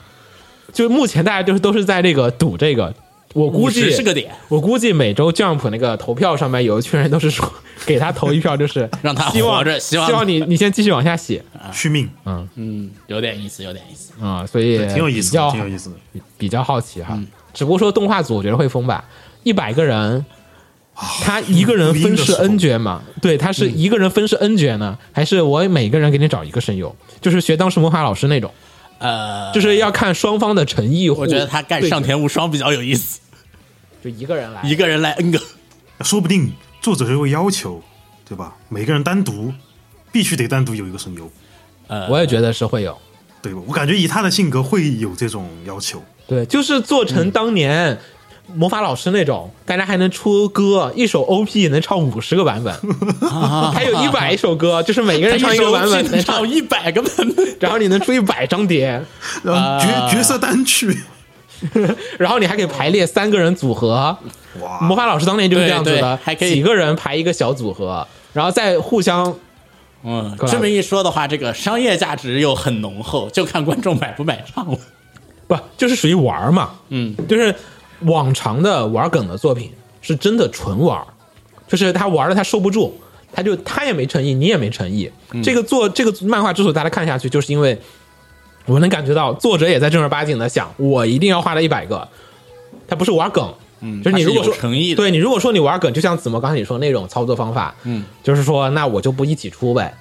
[0.73, 2.91] 就是目前大家就是都是在这个赌这个，
[3.33, 7.51] 我估计是个点，我估计每周 Jump 那个投票上面有一群人都是说
[7.85, 12.09] 给他投一票，就是 让他希望希望希望你你先继续往下写续命，
[12.55, 14.13] 嗯，有点意思，有点意思。
[14.19, 15.95] 啊、所以挺有意思的，比较挺有意思的。
[16.37, 17.13] 比较好奇哈。
[17.15, 19.03] 嗯只不过说动画组我觉得会疯吧，
[19.43, 20.25] 一百个人。
[21.23, 23.01] 他一个人分饰 N 角嘛？
[23.21, 28.51] 对，他是一个人分饰 N 角呢，还是我每个人给你找一个声优，就是学当时魔法老师那种，
[28.99, 31.09] 呃，就是要看双方的诚意。
[31.09, 33.19] 我觉得他干上田无双比较有意思，
[34.03, 35.41] 就一个人来，一个人来 N 个。
[36.01, 37.81] 说不定作者就会要求，
[38.27, 38.55] 对吧？
[38.69, 39.51] 每个人单独
[40.11, 41.29] 必须得单独有一个声优，
[41.87, 42.97] 呃，我也觉得是会有。
[43.41, 43.61] 对吧？
[43.65, 46.03] 我感觉以他的性格会有这种要求。
[46.27, 47.97] 对，就是做成当年
[48.55, 52.73] 魔法老师那种，大家还能出歌，一首 OP 能唱五十个版本，
[53.73, 57.57] 还有一百首歌，就是每个人唱一个版本， 能唱唱一百个版本。
[57.59, 59.01] 然后你能出一百张碟，
[59.43, 60.97] 然后角、角色单曲，
[62.17, 64.17] 然后你还可以排列三个人组合。
[64.61, 69.35] 哇，魔法老师当年就是这样子的，还可以几个人排一个小组合，然后再互相
[70.03, 74.77] 嗯，这么一说的话，这个商业价值又很浓厚，就看观众买不买账了。
[75.47, 76.71] 不就是属于玩嘛？
[76.89, 77.53] 嗯，就是
[78.01, 81.07] 往常的玩梗的作品是真的纯玩儿，
[81.67, 82.99] 就是他玩的他收不住，
[83.31, 85.11] 他就他也没诚意，你也没诚意。
[85.43, 87.79] 这个作这个漫画之所以大家看下去，就是因为
[88.65, 92.07] 我能感觉到作者也在正儿八经的想，我一定要画到一百个，
[92.87, 93.53] 他不是玩梗。
[93.81, 99.95] 嗯就是你如果说诚意的对你如果说你玩梗，就像子墨刚才你说那种操作方法，嗯，就是说那我就不一起出呗，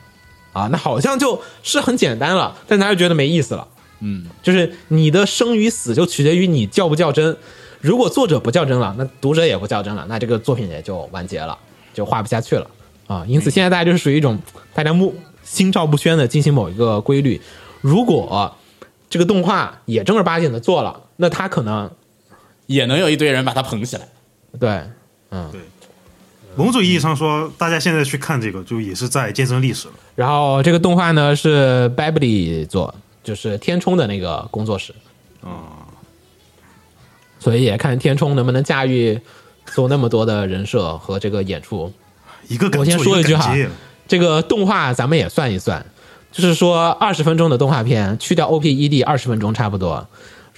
[0.53, 3.69] 啊，那好像就是很简单了，但大家觉得没意思了。
[4.01, 7.37] 嗯，就是你的生与死就取决于你较不较真。
[7.81, 11.57] 如果作者不较真了，那读者也不较真了，那这个作品也就完结了，
[11.95, 12.69] 就画不下去了
[13.07, 13.25] 啊。
[13.29, 14.39] 因此，现在大家就是属于一种
[14.75, 15.15] 大家目
[15.45, 17.41] 心照不宣的进行某一个规律。
[17.81, 18.55] 如果
[19.09, 21.91] 这个动画也正儿八经的做了，那他可能
[22.67, 24.09] 也能有一堆人把它捧起来。
[24.59, 24.83] 对
[25.31, 25.61] 嗯，对
[26.57, 29.95] 某种意义上说，大家现在去看这个，就也是在见证历史了。
[30.17, 34.93] 然后这个动画呢是 Bably 做，就是天冲的那个工作室，
[37.39, 39.21] 所以也看天冲能不能驾驭
[39.67, 41.93] 做那么多的人设和这个演出。
[42.49, 43.69] 一个我先说一句哈个，
[44.07, 45.85] 这个动画咱们也算一算，
[46.33, 50.07] 就是说二十分钟的动画片，去掉 OP、ED 二十分钟差不多。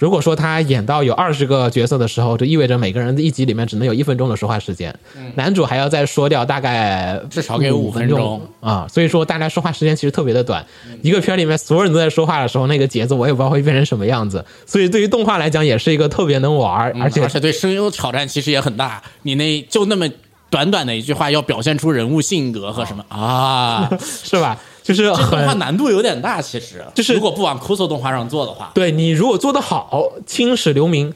[0.01, 4.91] 如果说他演到有二十个角色的时候，就意味着每个人的一集里面只能有一分钟的说话时间，
[5.35, 10.65] 男主还要再说掉大概嗯至少给五五分钟啊，所以说大家说话时间其实特别的短。
[11.03, 14.43] 一个片儿里面所有人都在说话的时候，那个节奏我也不知道会变成什么样子。
[14.65, 19.03] 所以对于动画来讲，也是一个特别能玩儿，而且而且对声优挑战其实也很大。
[19.21, 20.09] 你那就那么
[20.49, 23.87] 短短的一句话，要表现出人物性格和什么啊？
[24.01, 24.57] 是吧？
[24.93, 31.13] 就是这动画很难度有点大，其实就是如果不往酷搜动画上做的话，对你如果做得好，青史留名，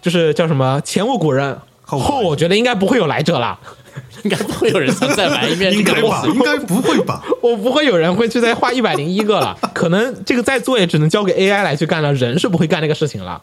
[0.00, 3.58] 就是叫什么前无古人，后后我觉得应该不会有来者了。
[4.24, 6.20] 应该不会有人想再玩一遍这应该吧？
[6.20, 6.38] 个东西。
[6.38, 7.22] 应该不会吧？
[7.40, 13.40] 我不会有人会去再画一百零一个了，可能这个再做也只能交给 AI 来去干了，人是不会干这个事情了。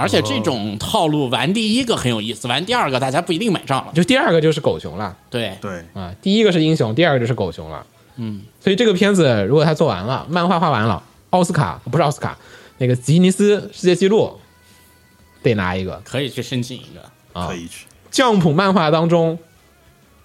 [0.00, 3.92] 而且这种套路玩第一个很有意思，玩第二个大家不一定买账了。
[3.92, 7.86] 就第二个就是狗熊了对，对，啊，第一个是英雄，第二个就是狗熊了。
[8.16, 12.36] 嗯，所以这个片子如果他做完了，漫画画完了，奥斯卡不是奥斯卡，
[12.78, 14.38] 那个吉尼斯世界纪录
[15.42, 16.00] 得拿一个。
[16.04, 17.02] 可以去申请一个。
[17.32, 19.38] 啊可以去，降普漫画当中，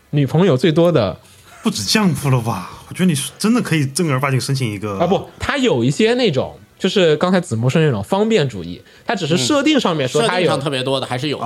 [0.10, 1.20] 女朋友最多的
[1.62, 2.72] 不止降服了吧？
[2.90, 11.40] 我觉得你是真的可以正儿八经申请一个啊不，他有一些那种，就是刚才子墨说那种方便主义，他只是设定上面说他有，设定上特别多的还是有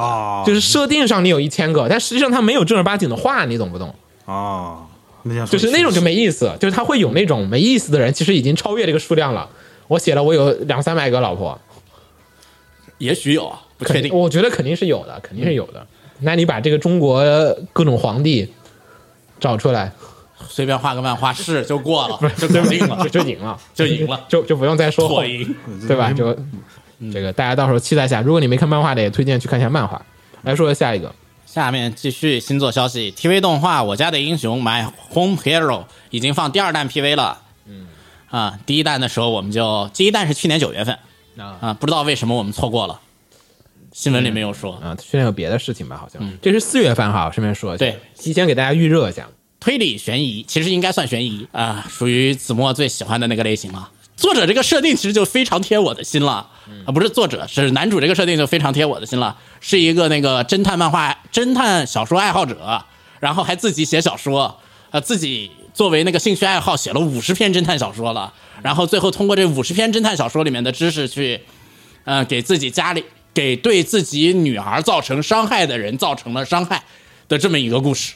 [0.45, 3.93] 就是设定上你有一千个，但实际上他没有正儿八经的话，你懂不懂？
[4.25, 4.85] 啊，
[5.23, 9.49] 那就是那种就没意思，就是他会有那种没意思的人，其实已经超越这个数量了。
[9.87, 11.59] 我写了，我有两三百个老婆，
[12.99, 14.13] 也许有啊，不确定。
[14.13, 15.85] 我觉得肯定是有的，肯定是有的。
[16.19, 17.23] 那你把这个中国
[17.73, 18.51] 各种皇帝
[19.39, 19.91] 找出来，
[20.47, 25.55] 随便画个漫画是就过了，就搞定了，就就赢了，就赢了，就就不用再说后妥赢。
[25.87, 26.11] 对吧？
[26.13, 26.37] 就
[27.11, 28.21] 这个大家到时候期待一下。
[28.21, 30.01] 如果你没看漫画的，也推荐去看一下漫画。
[30.43, 31.13] 来说下一个，
[31.45, 35.67] 下面继续新作消息，TV 动画《我家的英雄 My Home Hero》
[36.09, 37.39] 已经放第二弹 PV 了。
[37.65, 37.87] 嗯，
[38.29, 40.97] 啊，第一弹的时候我们就第一弹是去年九月份
[41.37, 42.99] 啊啊，不知道为什么我们错过了，
[43.91, 44.73] 新闻里没有说。
[44.75, 45.97] 啊，去年有别的事情吧？
[45.97, 49.27] 好像、这是四月份哈，顺便说一下，对，提前给大家预热一下。
[49.59, 53.89] 推理悬疑，其实应该算悬疑啊，属于子墨最喜欢的那个类型了。
[54.15, 56.49] 作者这个设定其实就非常贴我的心了，
[56.85, 62.83] 啊，不是作者，是男主这个设定就非常贴我的心了，是一个那个侦探漫画、侦探小说爱好者，
[63.19, 64.59] 然后还自己写小说，
[64.91, 71.41] 呃，自己作为那个兴趣爱好写了五十篇侦探小说了，然后最后通过这五十篇侦探小说里面的知识去，
[72.03, 73.03] 呃，给自己家里。
[73.31, 76.83] 给对自己女儿造成伤害的人造成了伤害
[77.29, 78.13] 的这么一个故事。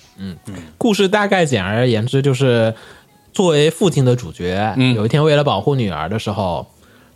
[0.77, 2.73] 故事大概简而言之就是，
[3.31, 6.67] 作为父亲的主角，嗯有一天为了保护女儿的时候，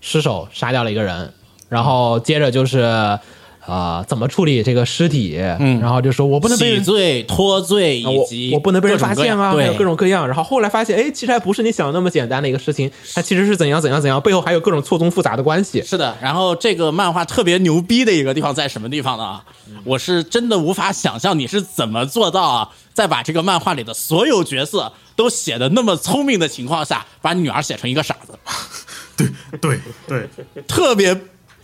[0.02, 1.34] 失手杀掉了一个人，
[1.70, 3.20] 然后接着就是。
[3.68, 5.38] 呃，怎么处理这个尸体？
[5.60, 10.26] 嗯，然后就说我不能被人洗罪、脱罪以及我不能被人发现啊，还有对各种各样。
[10.26, 15.84] 然后后来发现，哎，其实还不是你想的那么简单的一个事情，它其实是怎样怎样怎样，背后还有各种错综复杂的关系。
[15.84, 19.42] 是的，然后这个漫画特别牛逼的一个地方在什么地方呢？
[19.84, 28.40] 我是真的无法想象你是怎么做到啊，在把这个漫画里的所有角色都写的那么聪明的情况下，把女儿写成一个傻子，
[29.18, 29.28] 对
[29.60, 30.30] 对对
[30.68, 31.14] 特别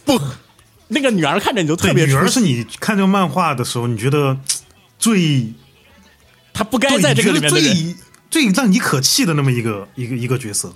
[0.04, 0.20] 不，
[0.94, 4.38] 那个女儿看着你就特，别女儿，是你看这个漫画的时候，你觉得
[4.98, 5.52] 最
[6.54, 7.50] 她不该在这个里面。
[7.50, 7.96] 最
[8.30, 10.74] 最让你可气的那么一个一个一个角色。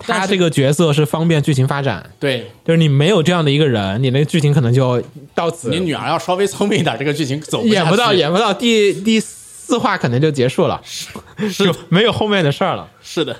[0.00, 5.02] 他这个角色是方便剧情发展，对就是你没有这样的一个人，你那个剧情可能就
[5.34, 10.80] 到此你女儿要稍微聪明一点，这个剧情走演不到，演不到第第四话可能就结束了，
[11.58, 12.88] 就没有后面的事儿了。
[13.02, 13.36] 是的。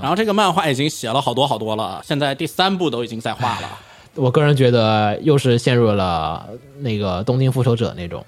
[0.00, 3.78] 然后这个漫画已经写了好多好多了，现在第三部都已经在画了。
[4.18, 6.48] 我个人觉得又是陷入了
[6.80, 8.24] 那个东京复仇者那种，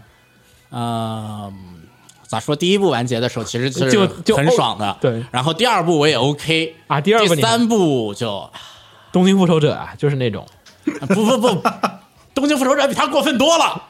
[0.70, 1.52] 嗯，
[2.26, 2.54] 咋说？
[2.54, 5.24] 第一部完结的时候其实是就就很爽的，对。
[5.30, 8.48] 然后第二部我也 OK 啊第二部第三部就
[9.12, 10.46] 东京复仇者啊，就是那种。
[11.08, 11.68] 不不不，
[12.34, 13.82] 东京复仇者比他过分多了，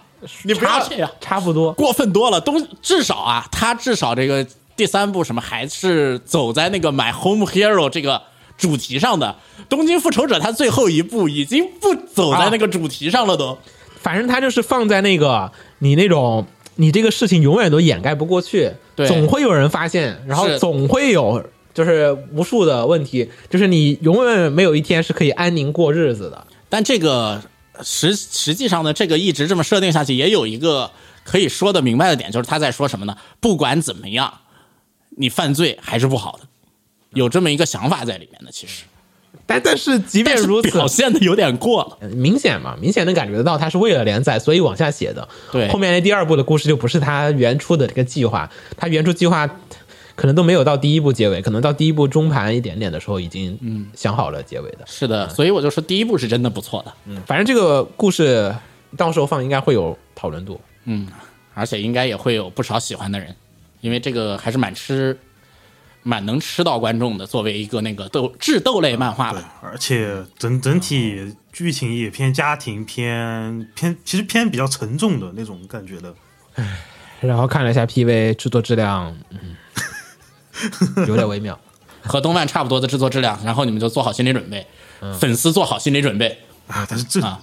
[0.42, 1.72] 你不要这样，差不多。
[1.74, 2.40] 过分多了。
[2.40, 8.22] 东至少啊，他至少这个第三部什么还是走在那个 My Home Hero 这个
[8.60, 9.34] 主题上的。
[9.68, 13.58] 东京复仇者他最后一步已经不走在那个主题上了都。
[14.00, 16.46] 反正他就是放在那个你那种
[16.76, 21.44] 你这个事情永远都掩盖不过去，对总会有人发现，然后总会有
[21.74, 26.46] 就是无数的问题，就是你永远没有一天是可以安宁过日子的。
[26.68, 27.42] 但这个
[27.82, 30.90] 实实际上呢，这个一直这么设定下去，也有一个
[31.22, 33.16] 可以说的明白的点，就是他在说什么呢？
[33.40, 34.32] 不管怎么样，
[35.16, 36.46] 你犯罪还是不好的，
[37.14, 38.50] 有这么一个想法在里面的。
[38.50, 38.84] 其实，
[39.46, 42.08] 但但是即便如此，表现的有点过了。
[42.10, 45.28] 明显嘛，明显能感觉得到他是为了连载，所以往下写的。
[45.52, 49.48] 对后面那第二部的故事就不是他原初的这个计划，他原初计划
[50.14, 54.78] 可能都没有到第一部结尾，可能到第一部中盘一点点的时候已经嗯想好了结尾的。
[54.86, 58.54] 是的，所以我就说第一部是真的不错的，嗯反正这个故事
[58.96, 60.60] 到时候放应该会有讨论度。
[60.84, 61.06] 嗯
[61.54, 63.34] 而且应该也会有不少喜欢的人，
[63.80, 65.16] 因为这个还是蛮吃。
[66.02, 76.14] 蛮能吃到观众的，作为一个那个斗智斗类漫画对吧，，而且整整体剧情也偏家庭偏偏，其实偏比较沉重的那种感觉的。
[77.20, 79.56] 然后看了一下 PV 制作质量，嗯，
[81.06, 81.58] 有点微妙。
[82.02, 84.66] 和动漫差不多的制作质量，然后你们就做好心理准备，
[85.18, 87.38] 粉丝做好心理准备，啊，但是这啊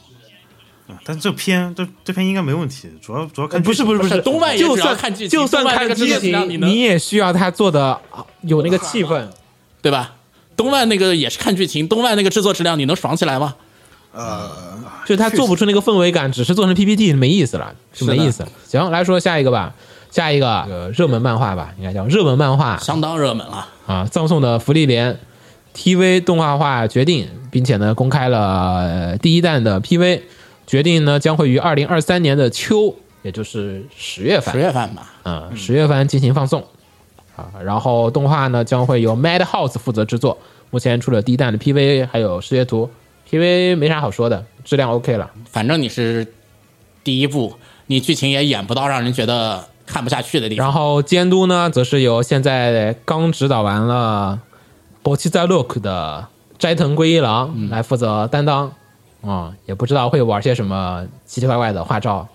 [0.88, 9.28] 啊但是这篇这这篇应该没问题，主要主要看不是不是不是，动漫也只要就算看剧情就算看剧情，你也需要他做的啊有那个气氛。
[9.80, 10.16] 对吧？
[10.58, 13.56] 动漫那个也是看剧情，动漫那个制作质量你能爽起来吗？
[14.12, 14.50] 呃
[15.06, 18.50] 就是他做不出那个氛围感，只是做成 PPT 没意思了，是没意思了。
[18.68, 19.74] 行，来说下一个吧，
[20.12, 23.66] 下一个这个热门漫画吧，应该叫热门漫画相当热门了。
[23.86, 25.18] 啊，葬送的福利连
[25.74, 28.40] TV 动画化决定，并且呢公开了
[28.80, 30.22] 呃第一弹的 PV，
[30.68, 36.62] 决定呢将会于二零二三年的秋，也就是十月份十，月份吧，嗯，十月份进行放送
[37.38, 37.50] 啊。
[37.64, 40.38] 然后动画呢将会由 Madhouse 负责制作，
[40.70, 42.90] 目前出了第一弹的 PV 还有视觉图
[43.30, 45.32] ，PV 没啥好说的，质量 OK 了。
[45.50, 46.28] 反正你是
[47.04, 50.66] 第一部，你剧情也演不到让人觉得看不下去的地方。
[50.66, 54.42] 然后监督呢，则是由现在刚指导完了
[55.02, 56.28] 《博奇在 Look》的
[56.60, 58.74] 斋藤圭一郎来负责担当。
[59.28, 62.28] 啊、也不知道会玩些什么奇奇怪怪的画招，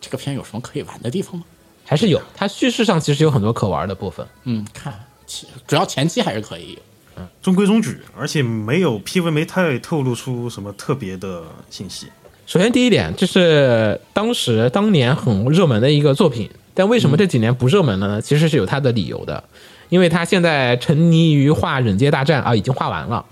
[0.00, 1.44] 这个片有什么可以玩的地方吗？
[1.84, 2.20] 还是有。
[2.34, 4.26] 它叙事上其实有很多可玩的部分。
[4.44, 4.92] 嗯，看
[5.26, 6.78] 其主要前期还是可以。
[7.16, 12.06] 嗯中规中矩，而且没有 PV 没太透露出什么特别的信息。
[12.46, 18.22] 首先第一点，就是当时当年很热门的一个作品，但为什么这几年不热门了呢？
[18.22, 19.44] 其实是有它的理由的，
[19.88, 23.24] 因为它现在沉迷于画《忍界大战》啊，已经画完了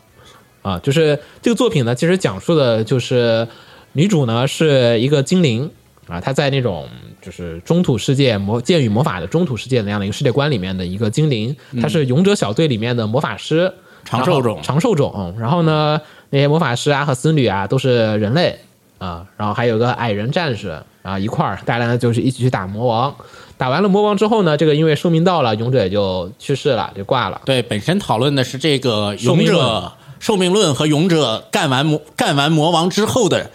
[0.63, 3.47] 啊，就是这个作品呢，其实讲述的就是
[3.93, 5.71] 女主呢是一个精灵
[6.07, 6.89] 啊，她在那种
[7.23, 13.73] 就是中土世界魔剑与魔法的中土世界那样的一个世界观里面的一个精灵，她是勇者小队里面的魔法师，
[14.05, 15.35] 长寿种长寿种。
[15.39, 16.01] 然后呢，
[16.31, 18.59] 那些魔法师啊和僧侣啊都是人类
[18.99, 23.15] 啊，然后还有个矮人战士啊一块儿，大家呢就是一起去打魔王。
[23.57, 27.41] 打完了魔王之后呢，这个因为寿命到了，勇者也就去世了，就挂了。
[27.45, 33.51] 对，本身讨论的是这个勇者寿命论和勇者干完魔干完魔王之后的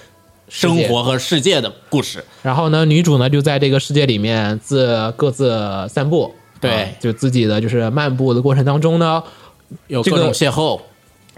[0.50, 2.24] 生活和世界的故事。
[2.42, 6.72] 然后呢，女主呢就在这个世界里面自各自散步，对。
[6.72, 9.24] 啊就自己的就是漫步的过程当中呢，
[9.88, 10.80] 有各种邂逅，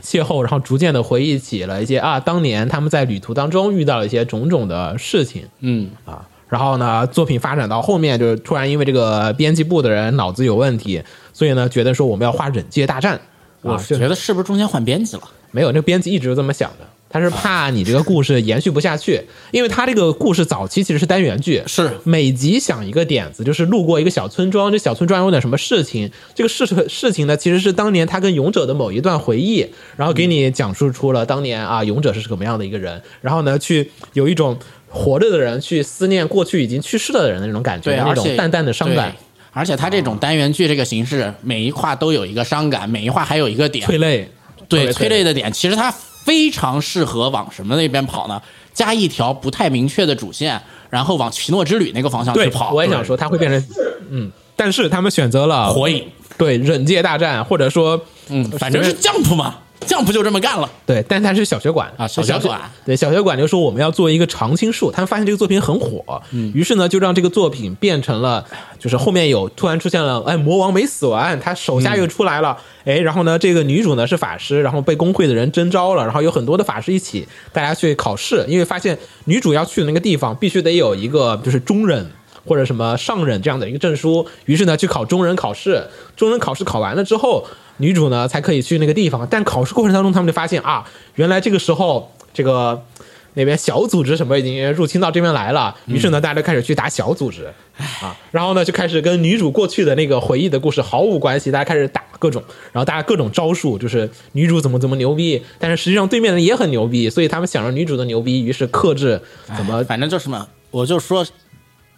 [0.02, 5.48] 邂逅，然后逐渐的回忆起了一些啊，当年他们在旅途当中遇到了一些种种的事情。
[5.62, 6.28] 嗯，啊。
[6.48, 11.02] 然后呢，作品发展到后面，就是突然因为这个编辑部的人脑子有问题，
[11.34, 13.20] 所以呢，觉得说我们要画忍界大战
[13.66, 15.24] 我觉得是不是中间换编辑了？
[15.52, 21.90] 没有，那个编辑一直都这么想的，他是怕你这个故事延续不下去，因为他这个故事早期其实是单元剧，是。
[22.04, 34.58] 每集想一个点子，就是路过一个小村庄，这小村庄有点什么事情，这个事事情呢，其实是当年他跟勇者的某一段回忆，然后给你讲述出了当年啊勇者是什么样的一个人，然后呢，去有一种
[34.90, 39.25] 活着的人去思念过去已经去世了的人的那种感觉，对，那种淡淡的伤感对，
[39.56, 44.30] 而且它这种单元剧这个形式，每一话都有一个伤感，每一话还有一个点，催泪，
[44.68, 45.24] 对催泪。
[45.24, 45.90] 的点，其实它
[46.26, 48.42] 非常适合往什么那边跑呢？
[48.74, 52.74] 加一条不太明确的主线，然后往奇诺之旅那个方向去，跑。
[52.74, 53.66] 我也想说它会变成
[54.10, 56.06] 嗯，但是他们选择了火影，
[56.38, 59.56] 对忍界大战，或者说嗯，反正是 Jump 嘛
[59.88, 60.70] ，Jump 就这么干了。
[60.86, 61.92] 对，但它是小学馆。
[61.98, 62.62] 啊小小学馆。
[62.86, 66.52] 对，小学馆就说我们要做一个常青树，他们发现这个作品很火，嗯。
[66.54, 68.46] 于是呢就让这个作品变成了，
[68.80, 82.06] 就是后面有突然出现了，哎，魔王没死完，他手下又出来了，哎，然后呢这个女主呢是法师，然后被工会的人征召了，然后有很多的法师一起，大家去考试，因为发现女主要去的那个地方必须得有一个就是中忍。
[82.48, 85.84] 或者什么上忍这样的一个证书，于是呢去考中忍考试，
[86.16, 87.44] 中忍考试考完了之后，
[87.78, 89.28] 女主呢才可以去那个地方。
[89.30, 92.86] 但考试过程当中，他们就发现啊，原来这个时候这个
[93.34, 97.54] 那边小组织什么已经入侵到这边来了，于是呢大家就开始去打小组织
[98.02, 109.22] 啊，然后呢就开始跟女主过去的那个回忆的故事毫无关系，大家开始打各种，然后大家各种招数，就是女主怎么怎么牛逼，但是实际上对面的人也很牛逼，所以他们想着女主的牛逼，于是克制
[109.58, 111.26] 怎么反正就是嘛，我就说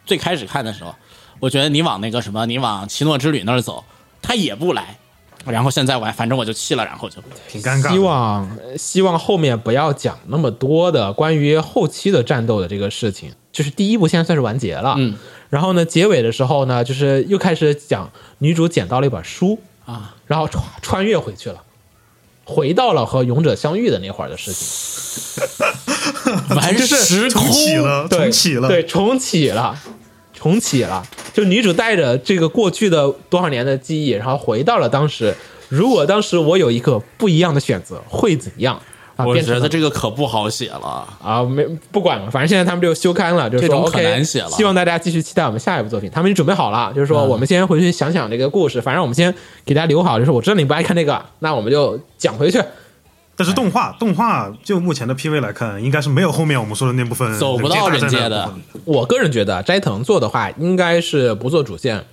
[0.07, 0.95] 最开始看的时候，
[1.39, 3.83] 我觉得你往那个什么，你往奇诺之旅那儿走，
[4.23, 4.97] 他也不来。
[5.49, 7.91] 然后现在我，反正我就气了，然后就挺尴尬。
[7.91, 15.15] 希望希望后面不要讲那么多的关于后期的战斗的这个事情，就是第一部现在算是完结了，嗯，
[15.49, 21.63] 然后呢，结尾的时候呢，就是又开始讲女主捡到了一本书啊，然后穿穿越回去了，
[22.43, 25.43] 回到了和勇者相遇的那会儿的事情
[26.55, 29.77] 完时空重启了，对重启了，对，重启了，
[30.47, 31.05] 重启了。
[31.33, 35.35] 就女主带着这个过去的多少年的记忆，然后回到了当时。
[35.69, 38.81] 如果当时我有一个不一样的选择，会怎样？
[39.17, 41.05] 啊，我觉得这个可不好写了。
[41.21, 46.09] 啊，没不管了，反正现在他们就休刊了，就是说这种可 OK，难写了希望大家继续期待我们下一部作品。
[46.09, 49.35] 他们已经准备好了，就是说嗯我们先回去想想这个故事，反正我们先
[49.65, 52.63] 给大家留好，就是我知道你不爱看这个，那我们就讲回去。
[53.37, 58.51] 但是动画动画就目前的 PV 来看，应该是没有后面我们说的那部分走不到人界的
[58.83, 62.03] 我个人觉得斋藤做的话，应该是不做主线，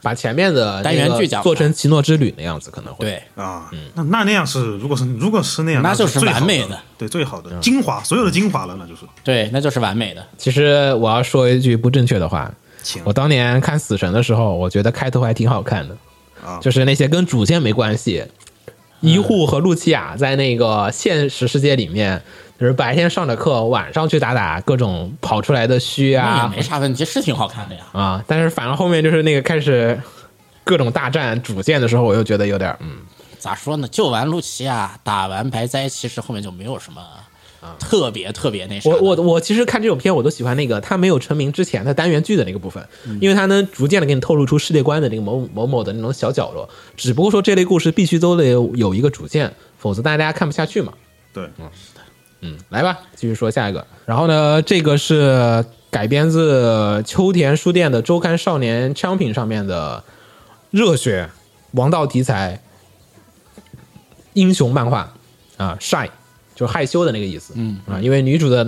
[0.00, 3.04] 把前面的单元剧讲做成奇诺之旅那样子，可能会。
[3.04, 9.00] 对，啊，那那那样是，如果是如果是那样，那就是完美的的，对，最好的精华，所有的精华了，那就是。
[9.24, 10.24] 对，那就是完美的。
[10.38, 12.48] 其实我要说一句不正确的话，
[13.02, 15.96] 我当年看死神的时候，我觉得开头还挺好看的，
[16.44, 16.60] 啊。
[16.60, 18.24] 就是那些跟主线没关系，
[19.02, 22.22] 医护和露琪亚在那个现实世界里面，
[22.58, 27.82] 就是白天上着课，晚上去打打各种跑出来的虚那啊也没啥问题，是挺好看的呀。
[27.92, 30.00] 啊，但是反正后面就是那个开始
[30.64, 32.98] 各种大战主线的时候，我又觉得有点嗯，
[33.38, 33.88] 咋说呢？
[33.88, 37.02] 救完露琪亚，打完白哉，其实后面就没有什么
[37.78, 38.96] 特别特别那啥的。
[38.96, 42.86] 我我我其实看这种片，我都喜欢那个他没有成名之前的单元剧的那个部分，
[43.20, 46.68] 因为他能逐渐的给你透露出世界观的那个某某某的那种小角落。
[46.96, 50.92] 只不过说这类故事必须都得有有一个主线，否则大家看不下去嘛。
[51.32, 51.48] 对，
[52.40, 53.86] 嗯，来吧，继续说下一个。
[54.04, 60.02] 然后呢，这个是改编自秋田书店的周刊少年枪品上面的
[60.70, 61.30] 热血
[61.70, 62.60] 王道题材
[64.32, 65.14] 英雄漫画
[65.56, 66.08] 啊，shy
[66.62, 67.54] 就是害羞的那个意思。
[67.56, 68.64] 嗯啊，因为女主的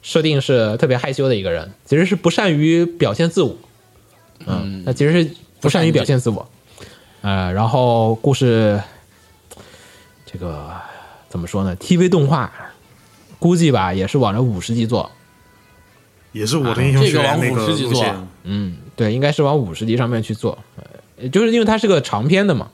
[0.00, 3.54] 设定是特别害羞的一个人，其实是不善于表现自我。
[4.46, 6.48] 嗯，那其实是不善于表现自我。
[7.20, 8.80] 呃，然后故事
[10.24, 10.70] 这个
[11.28, 12.50] 怎么说呢？TV 动画
[13.38, 15.10] 估计吧，也是往着五十集做。
[16.32, 18.04] 也是我的英雄学院那这个往50集做，
[18.44, 20.56] 嗯，对，应该是往五十集上面去做。
[20.76, 22.68] 呃，就是因为它是个长篇的嘛，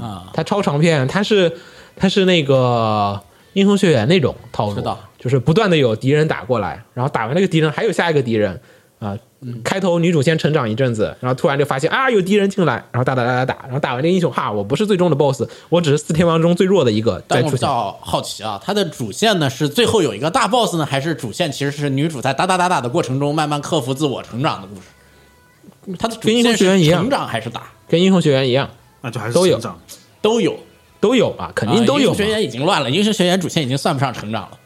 [0.00, 1.56] 啊，它超长篇，它是
[1.96, 3.22] 它是那个
[3.58, 4.82] 英雄学院那种套路，
[5.18, 8.60] 就是不断的有敌人打过来，然后打完那个敌人还有下一个敌人，
[9.00, 9.18] 啊，
[9.64, 17.50] 开头女主先成长一阵子，然后突然就发现啊有敌人进来，然后打打打打打，然后打完这个英雄，哈，我不是最终的 BOSS，我只是四天王中最弱的一个，再但我。
[17.50, 25.96] 比较好奇啊，它的主线呢是最后有一个大 boss 呢，还是主线其实是女主在打打打打的过程中慢慢克服自我成长的故事？
[25.98, 27.00] 它的主跟英雄线学院一样。
[27.00, 27.62] 是成长还是打？
[27.88, 29.60] 跟英雄学院一样，那就还是都有。
[30.20, 30.58] 都有，
[31.00, 34.58] 都有啊，肯定都有英雄学员已经乱了，英雄学员主线已经算不上成长了。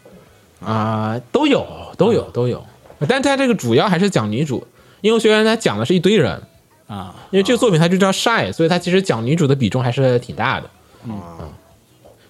[0.64, 1.66] 啊、都有
[1.98, 2.64] 都有都有，
[3.08, 4.64] 但它这个主要还是讲女主。
[5.00, 6.40] 英雄学员它讲的是一堆人，
[6.86, 10.70] 啊，因为这个作品它就叫 Shy，所以它其实讲女主的比重还是挺大的。
[11.10, 11.50] 啊，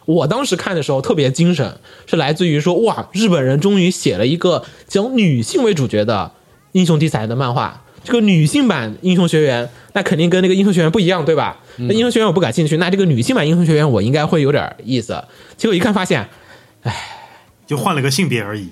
[0.07, 6.33] 我当时看的时候特别精神，是来自于说哇，日本人终于写了一个讲女性为主角的
[6.73, 7.83] 英雄题材的漫画。
[8.05, 11.61] 这个女性版英雄学员，那肯定跟那个英雄学员不一样，对吧？
[11.77, 15.23] 那英雄学员我不感兴趣，那这个女性版英雄学员我应该会有点意思。
[15.57, 16.29] 结果一看发现，
[16.83, 16.95] 唉
[17.67, 18.69] 就换了个性别而已。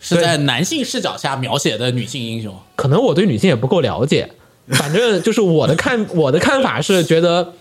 [0.00, 2.54] 是在男性视角下描写的女性英雄。
[2.76, 4.30] 可能我对女性也不够了解，
[4.68, 7.54] 反正就是我的看我的看法是觉得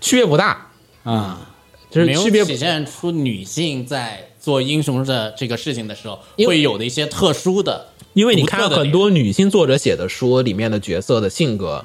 [0.00, 0.68] 区别不大，
[1.02, 1.50] 啊，
[1.90, 11.84] 就是没有区别体现出女性在做英雄的这个事情的时候会有的一些特殊的，因为你看很多女性作者写的书里面的角色的性格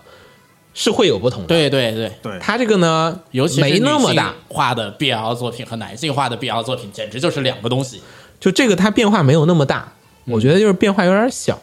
[0.74, 1.48] 是会有不同的。
[1.50, 8.02] 对对对，对，他这个呢，尤其是没那么大女性，化的 BL 作品和男性化的 BL 作品，简直就是两个东西。
[8.40, 9.92] 就这个它变化没有那么大，
[10.24, 11.60] 我觉得就是变化有点小。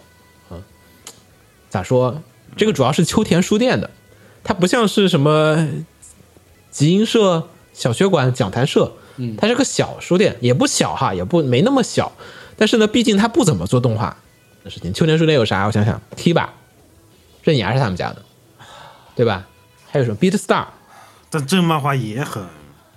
[0.51, 0.63] 嗯，
[1.71, 2.21] 咋说？
[2.55, 3.89] 这个主要是秋田书店的，
[4.45, 5.67] 它不像是什么
[6.71, 8.93] 集英社、小学馆、讲坛社，
[9.39, 12.13] 它是个小书店，也不小哈，也不没那么小。
[12.59, 14.19] 但是呢，毕竟它不怎么做动画
[14.69, 14.93] 的事情。
[14.93, 15.65] 秋田书店有啥？
[15.65, 16.53] 我想想，T 吧，
[17.43, 18.23] 刃牙是他们家的，
[19.17, 19.47] 对吧？
[19.91, 20.67] 还有什么 Beat Star？
[21.31, 22.45] 但这漫画也很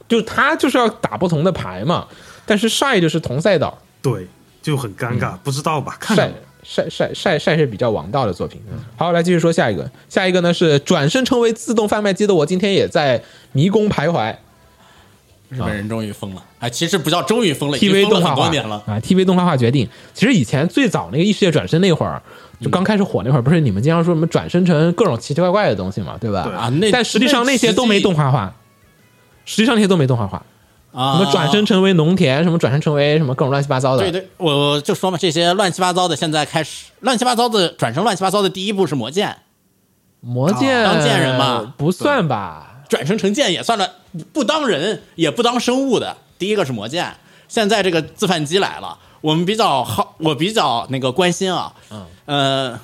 [0.08, 2.08] 就他就是要打不同的牌嘛。
[2.46, 4.28] 但是 Shy 就是同赛道，对，
[4.62, 5.96] 就很尴尬，不知道吧？
[6.00, 8.62] 看晒看晒晒晒晒是比较王道的作品。
[8.98, 14.36] 好，来继续说下一个，下一个呢是转身成为自动贩卖机的我，今天也在迷宫徘徊。
[15.52, 18.82] 日本人终于疯了，哎，其实不叫终于疯了，TV 动画化很多年了。
[18.88, 19.86] 啊，TV 动画化决定。
[20.14, 22.22] 其实以前最早那个异世界转身那会儿，
[22.62, 26.44] 就刚开始火那会儿，不是你们经常说什么转身成各种奇奇怪怪的东西嘛，对吧？
[26.46, 28.56] 对啊那但实际上那些都没动画化，
[29.44, 30.42] 实际上那些都没动画化。
[30.94, 34.04] 啊，什么转身成为农田，什么转身成为什么各种乱七八糟的。
[34.04, 39.36] 对对，我就说嘛，这些乱七八糟的，现在开始乱七八糟的转成乱七八糟的第一步是魔剑，
[40.22, 42.71] 魔剑当剑人嘛不算吧？
[42.92, 43.90] 转生成剑也算了，
[44.34, 46.18] 不当人也不当生物的。
[46.38, 47.16] 第一个是魔剑，
[47.48, 52.80] 现在这个自贩机来了，我们比较好，我比较那个关心啊，嗯，呃，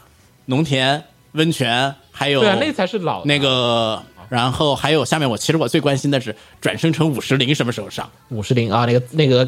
[0.45, 1.03] 农田、
[1.33, 9.47] 温泉，还有对啊，那才是老的那个，然后还有下面我其实我最关心的是转生成五十铃什么时候上五十铃啊，那个那个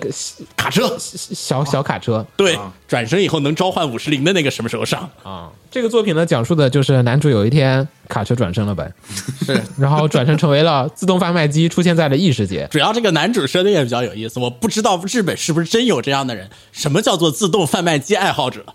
[0.55, 5.09] 卡车，小小卡车对啊，转生以后能召唤五十铃的那个什么时候上？
[5.23, 5.49] 啊。
[5.71, 8.91] 这个作品呢，讲述的就是男主有一天卡车转身了呗，
[9.45, 12.67] 是，然后转身成为了自动贩卖机，出现在了异世界。
[12.71, 16.49] 主要这个男主设定也比较有意思，我不知道日本是不是真有这样的人。
[16.71, 18.65] 什么叫做自动贩卖机爱好者？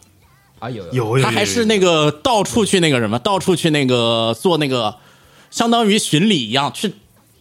[0.61, 4.95] 啊，有有有有他还是那个到处去那个什么，到处去那个做那个，
[5.55, 6.93] 相当于巡礼一样，去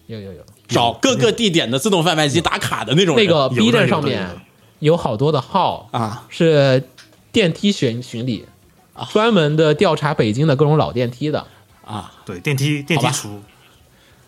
[0.05, 3.25] 有有有，找各个地点的自动贩卖机打卡的那种人。
[3.25, 4.29] 那个 B 站上面
[4.77, 6.87] 有好多的号啊，是
[7.31, 8.45] 电梯巡巡礼，
[9.11, 11.43] 专门的调查北京的各种老电梯的。
[11.83, 13.41] 啊，对电梯电梯厨。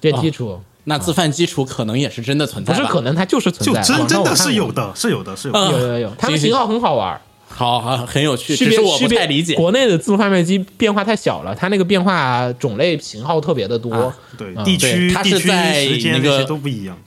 [0.02, 5.54] 电梯处，那自贩机厨可能也是真的存在，不是可能它就是存在，就真真的是有的，是有的，是有。
[5.54, 7.22] 有有有，他们行行型号很好玩。
[7.48, 9.56] 好，好很有趣，区别只是我不太理解。
[9.56, 13.94] 国内的自动贩卖机变化太小了，它那个变化种类型号特别的多。
[13.94, 16.98] 啊对嗯地区对它地区是在时间那个那都不一样。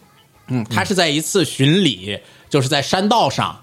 [0.47, 2.19] 嗯，他是在一次巡礼，
[2.49, 3.61] 就是在山道上，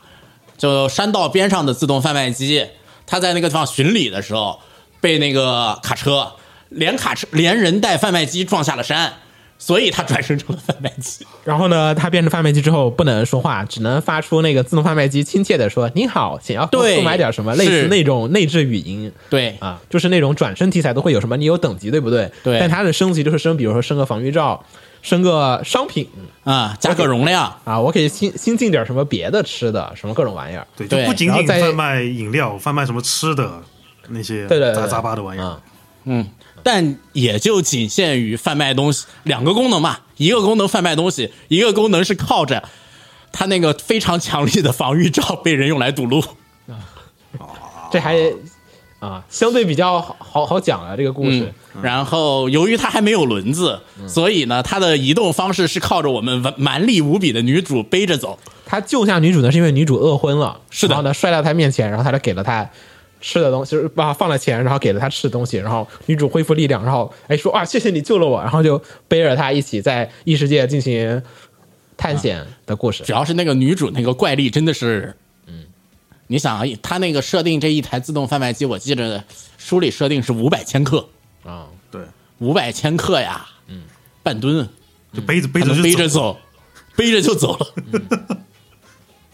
[0.56, 2.64] 就山道边上的自动贩卖机，
[3.08, 4.60] 他在那个地方巡礼的时候，
[5.02, 6.34] 被那个卡车
[6.70, 9.14] 连卡车连人带贩卖机撞下了山，
[9.58, 11.26] 所以他转生成了贩卖机。
[11.44, 19.12] 然后呢，他变成贩卖机之后不能说话，只能发出那个自动贩卖机亲切的说“你好，想要购买点什么”，类似那种内置语音。
[19.30, 22.32] 对，啊，就是那种转身题材都会有什么，你有等级对不对？
[22.44, 22.60] 对。
[22.60, 24.64] 但它的升级就是升，比如说升个防御罩，
[25.02, 26.08] 升个商品。
[26.44, 30.68] 啊、加个容量，啊，我可以新新进点什么别的吃的，什么各种玩意儿。
[30.78, 33.52] 对，就不仅然后再仅贩卖饮料，贩卖什么吃的
[34.10, 35.44] 那些杂杂八的玩意儿。
[35.44, 35.60] 啊。
[36.04, 36.24] 嗯，
[36.66, 42.64] 但也就仅限于贩卖东西两个功能嘛，一个功能贩卖东西，一个功能是靠着
[43.32, 46.24] 它那个非常强力的防御罩被人用来堵路。
[46.68, 46.82] 啊
[47.92, 48.18] 这还
[48.98, 51.54] 啊，相对比较好好好讲啊这个故事。
[51.76, 58.40] 嗯，然后由于它还没有轮子，所以呢，它的移动方式是靠着我们蛮蛮力无比的女主背着走。
[58.66, 62.68] 他救下女主呢，是因为女主饿昏了，是的然后呢，摔到他面前，然后他就给了她
[63.26, 71.20] 吃的东西，就是把放了钱，然后给了他吃的东西，然后女主恢复力量，然后哎说啊谢谢你救了我，然后就背着他一起在异世界进行
[71.98, 73.04] 探险的故事。
[73.04, 73.12] 主。
[73.12, 75.16] 要是那个女主那个怪力真的是，
[75.48, 75.66] 嗯，
[76.28, 79.24] 你想啊，他那个设定这一台自动贩卖机，我记得
[79.58, 81.10] 书里设定是五百千克，
[81.44, 82.04] 啊，对，
[82.38, 83.82] 五百千克呀，嗯，
[84.22, 84.70] 半吨，
[85.12, 86.38] 就背着背着，背着走，
[86.96, 87.66] 背着就走了。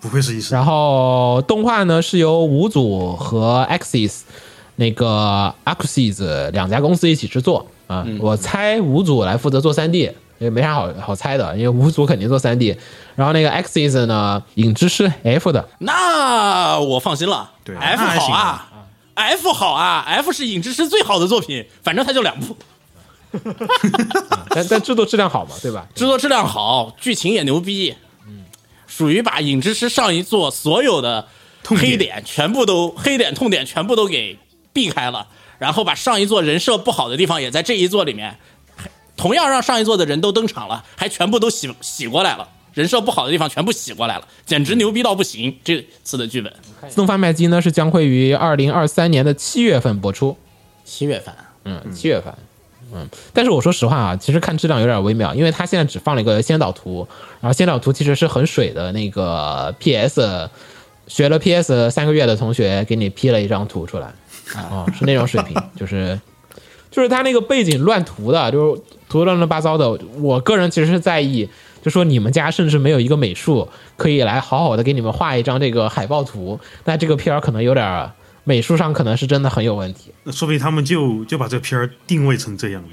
[0.01, 0.57] 不愧是医生。
[0.57, 4.21] 然后动画呢是由五组和 Axis
[4.75, 8.05] 那个 Axis 两家公司一起制作啊。
[8.19, 12.75] 我猜五组来负责做三 D，也没啥好好猜的，因为五组肯定做三 D。
[13.15, 18.67] 然后那个 Axis 呢，影之师 F 的，那我放心了，对，F 好啊
[19.13, 22.55] ，F 好啊，F 是影之师最好的作品，反正它就两部，
[24.49, 25.85] 但但制作质量好嘛，对吧？
[25.93, 28.10] 制作质量好，剧情也牛逼，嗯，
[28.91, 31.29] 属于把影之师上一座所有的
[31.63, 34.37] 痛黑点全部都黑点痛点全部都给
[34.73, 35.29] 避开了，
[35.59, 38.37] 然后把上一座人设不好的地方也在这一座里面，
[39.15, 42.49] 同样让上一座的人都登场了，还全部都洗洗过来了。
[42.73, 45.57] 人设不好的地方全部洗过来了，简直牛逼到不行！
[45.63, 46.53] 这次的剧本
[46.89, 50.37] 自动贩卖机呢是将会于二零二三年的七月份播出，
[50.83, 51.33] 七月份，
[51.63, 52.33] 嗯，七月份。
[52.33, 52.43] 嗯，
[53.33, 57.07] 但是我说实话啊，其实看质量有点微妙，因为它现在只放了一个先导图，
[57.39, 60.49] 然后先导图其实是很水的那个 PS
[61.07, 64.07] 学了 PS 三个月的同学给你 P 了一张图出来，
[64.55, 66.19] 啊、 是那种水平，就是
[66.89, 69.97] 就是他那个背景乱涂的，就是涂乱七八糟的。
[70.19, 71.49] 我个人其实是在意，
[71.81, 73.67] 就说你们家甚至没有一个美术
[73.97, 78.11] 可以来好好的给你们画一张这个海报图，那这个片儿可能有点儿
[78.43, 80.11] 美术上可能是真的很有问题。
[80.23, 82.89] 那说不定他们就就把这片儿定位成这样了。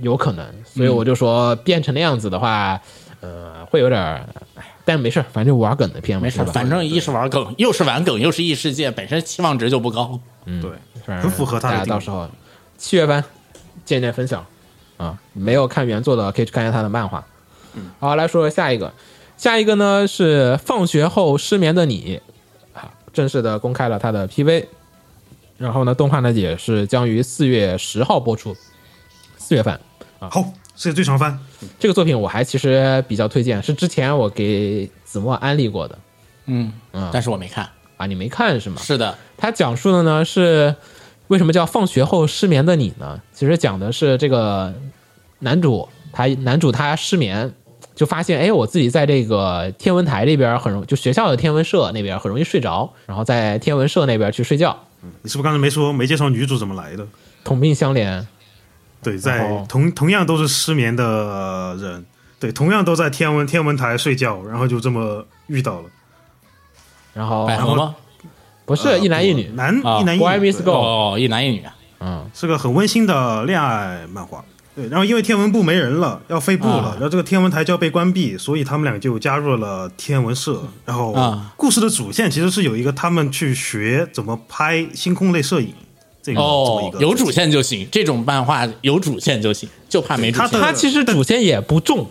[0.00, 2.80] 有可能，所以我就说变成那样子的话，
[3.20, 10.18] 呃，会有点儿，哎但没事儿，反正玩梗的片嘛，没事反正一是玩梗，又是玩梗，又是异世界，本身期望值就不高。
[10.46, 10.70] 嗯对，
[11.04, 12.28] 反正很符合他的大家到时候
[12.78, 13.22] 七月份
[13.84, 14.44] 见见分享
[14.96, 17.24] 啊，没有看原作的可以去看一下他的漫画。
[17.98, 18.92] 好，来说说下一个，
[19.36, 22.29] 下一个呢是放学后失眠的你，啊，
[23.12, 24.66] 正式的公开了他的 PV，
[25.58, 28.56] 然后呢，动画呢也是将于四月十号播出，
[29.36, 29.78] 四月份
[30.18, 30.28] 啊。
[30.30, 30.42] 好，
[30.76, 31.38] 世界最长番，
[31.78, 35.98] 这个作品我还其实比较推荐，是之前我给子墨安利过的
[36.46, 37.68] 嗯嗯但是我没看。
[37.96, 38.80] 啊，你没看是吗？
[38.80, 40.74] 是的，它讲述的呢是
[41.28, 43.20] 为什么叫放学后失眠的你呢？
[43.34, 44.72] 其实讲的是这个
[45.40, 47.52] 男主，他男主他失眠，
[48.00, 57.06] 就发现哎，我自己在这个天文台这边很容，就学校的天文社那边很容易睡着，然后在天文社那边去睡觉，嗯你是不是刚才没说没介绍女主怎么来的？
[57.44, 58.24] 同病相怜。
[59.02, 62.06] 对，在同同样都是失眠的人，
[62.38, 65.90] 对，同样都在天文天文台睡觉，然后就这么遇到了。
[67.12, 67.94] 然后百合吗？
[68.64, 71.76] 不是呃一男一女，男啊一男一女 Meets Girl 哦，一男一女啊。
[72.00, 74.42] 嗯，是个很温馨的恋爱漫画。
[74.80, 80.62] 对，然后因为天文部没人了，要废部了，啊然后这个天文台就要被关闭，所以他们俩就加入了天文社。
[80.86, 85.74] 然后啊故事的主线其实是有一个他们去学怎么拍星空类摄影，
[86.22, 92.08] 这个这么哦一，个有主线就行，这种漫画有主线就行，就怕没主线，他其实主线也不重，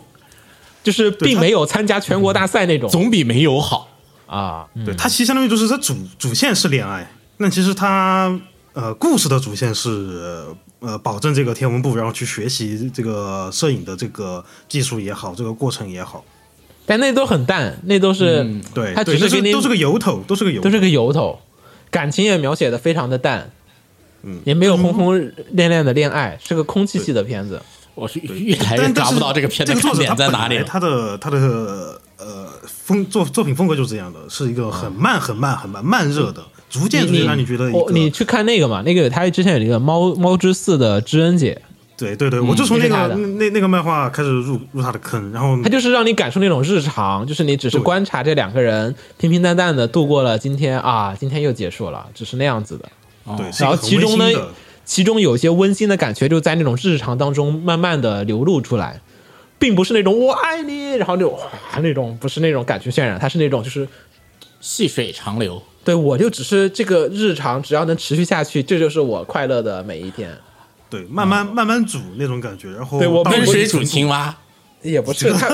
[0.84, 3.90] 就是并没有参加全国大赛那种总比没有好。
[4.28, 4.68] 啊。
[4.86, 8.40] 对，他其实相当于就是它主主线是恋爱，那其实他
[8.74, 10.46] 呃故事的主线是
[10.80, 16.24] 呃保证这个天文部，然后去学习这个摄影的这个技术也好，这个过程也好，
[16.86, 21.40] 但那都很淡，那都是、嗯对，他只是给你都是个由头，都是个由头，都是个由头，
[21.90, 23.52] 感情也描写的非常的淡，
[24.24, 24.42] 嗯。
[24.46, 25.20] 也没有轰轰
[25.52, 27.62] 烈烈的恋爱，是个空气系的片子。
[27.96, 41.60] 我是越来越抓不到这个片子看这个作者他点在哪里他的他的呃风作作品风格就是这样的，是一个很慢很慢很慢慢热的，逐渐逐渐让你觉得一个我你去看那个嘛，那个他之前有一个猫猫之四的知恩姐，
[41.98, 52.88] 对对对，我就从那个那那那个漫画开始入入他的坑，然后他就是让你感受那种日常，就是你只是观察这两个人平平淡淡的度过了今天啊，今天又结束了，只是那样子的。
[53.38, 54.26] 对，然后其中呢
[54.86, 59.02] 其中有一些温馨的感觉就在那种日常当中慢慢的流露出来，
[59.60, 61.40] 并不是那种我爱你，然后就哇
[61.82, 63.88] 那种不是那种感情渲染，它是那种就是
[64.60, 70.38] 细水长流，对我就只是这个日常，只要能持续下去，这就是我快乐的每一天。
[70.89, 74.36] 对，慢慢慢慢煮那种感觉，然后对我温水煮青蛙。
[74.82, 75.49] 也不是他，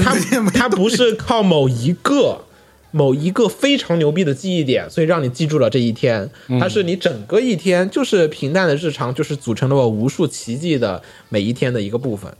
[0.00, 0.14] 他
[0.54, 2.44] 他不是靠某一个
[2.92, 6.30] 某一个非常牛逼的记忆点，所以让你记住了这一天。
[6.60, 12.32] 它是你整个一天就是平淡的日常，就是组成了我无数奇迹的每一天的一个部分。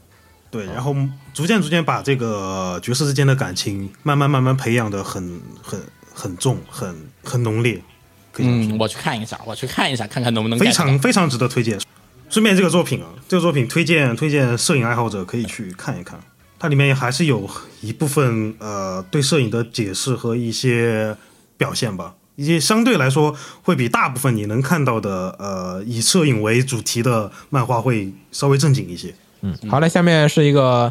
[0.55, 0.95] 对，然后
[1.33, 5.81] 逐渐逐渐把这个角色之间的感情慢慢慢慢培养的很很
[6.13, 6.95] 很重，很
[7.25, 7.83] 很浓烈。
[8.39, 11.81] 嗯，我去看一下，我去看一下，看看能不能非常非常值得推荐。
[12.31, 16.21] 顺便这个作品啊，这个作品推荐推荐摄影爱好者可以去看一看，
[16.57, 17.51] 它里面还是有
[17.81, 21.17] 一部分呃对摄影的解释和一些
[21.57, 23.35] 表现吧，一些相对来说
[23.65, 29.13] 会比大部分你能看到的呃以摄影为主题的漫画会稍微正经一些。
[29.47, 30.91] 嗯，好嘞，下面是一个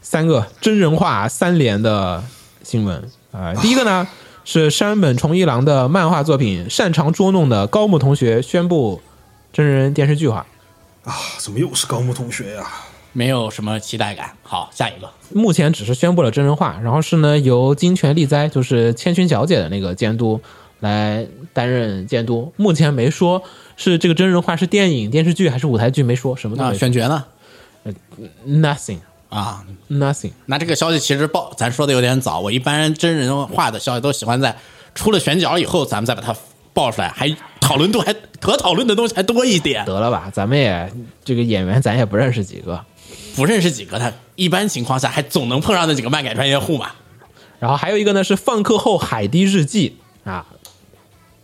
[0.00, 2.24] 三个真人化三连的
[2.62, 2.96] 新闻
[3.30, 4.08] 啊、呃 第一个呢
[4.42, 9.02] 是山本崇一郎的漫画作品《擅长捉弄的高木同学》宣布
[9.52, 10.46] 真人电视剧化。
[11.04, 12.66] 啊，怎么又是高木同学呀、
[13.12, 14.30] 没有什么期待感。
[14.42, 20.40] 好，下一个，目前只是宣布了真人化，然后是呢由金泉利哉，就是千寻小姐的那个监督
[20.80, 22.50] 来担任监督。
[22.56, 23.42] 目前没说
[23.76, 26.78] 是这个真人化是电影、电视剧还是舞台剧，没说什么都那没说。
[26.78, 27.24] 选角呢？
[28.46, 30.32] Nothing, 啊，nothing。
[30.46, 34.56] 那这个消息其实报咱说的有点早，我一般真人化的消息都喜欢在
[34.94, 36.36] 出了选角以后，咱们再把它
[36.74, 39.84] 爆出来，还讨论度还可讨论的东西还多一点。
[39.84, 40.92] 得了吧，咱们也
[41.24, 42.84] 这个演员咱也不认识几个。
[43.34, 46.90] 不认识几个，他一般情况下还总能碰上那几个漫改专业户嘛。
[47.58, 50.44] 然后还有一个呢是放课后海堤日记啊，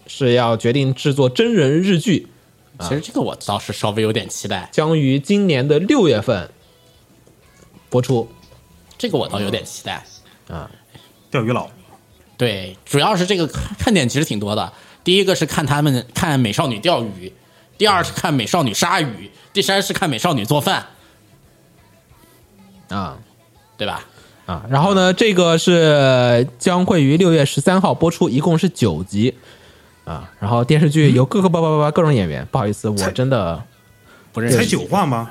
[0.07, 2.29] 是要决定制作真人日剧，
[2.81, 6.51] 其实这个我倒是稍微有点期待，将于今年的六月份
[7.89, 8.29] 播出。
[8.99, 10.05] 这个我倒有点期待。
[11.31, 11.69] 钓鱼佬
[12.37, 13.47] 对，主要是这个
[13.79, 14.73] 看点其实挺多的。
[15.03, 17.33] 第一个是看他们看美少女钓鱼，
[17.79, 20.87] 第二是看美少女杀鱼，第三是看美少女做饭，
[22.89, 23.19] 啊
[23.77, 24.05] 对吧？
[24.47, 29.37] 啊，然后呢，这个是将会于六月十三号播出，一共是九集
[30.07, 30.33] 啊。
[30.41, 33.63] 然后电视剧有各个叭叭叭叭各种演员，不好意思，我真的
[34.33, 35.31] 不认识才九话吗？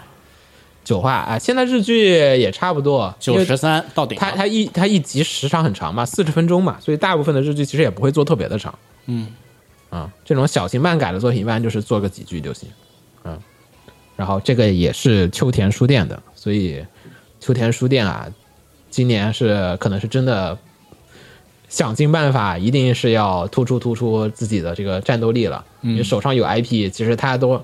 [0.83, 4.15] 九话啊，现在日剧也差不多，九十三到顶。
[4.19, 8.77] 它它一它一集时长很长嘛，四十分钟嘛，所以大部分的日剧其实也不会做特别的长。
[9.07, 9.27] 嗯，
[9.89, 12.69] 啊，这种小型漫改的作品一般就是做个几句就行。
[13.23, 13.35] 嗯，
[14.15, 16.85] 然后这个也是秋田书店的，所以
[17.39, 18.27] 秋田书店啊，
[18.91, 20.55] 今年是可能是真的
[21.75, 25.61] 想尽办法，一定是要突出突出自己的这个战斗力了。
[25.81, 27.61] 你手上有 IP，其实他都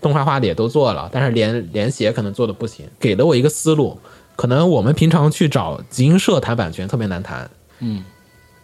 [0.00, 3.96] 动画化的也都做了，但是连连写可能做的不行，给了我一个思路。
[4.34, 7.48] 可能我们平常去找集英社谈版权特别难谈，
[7.78, 8.04] 嗯，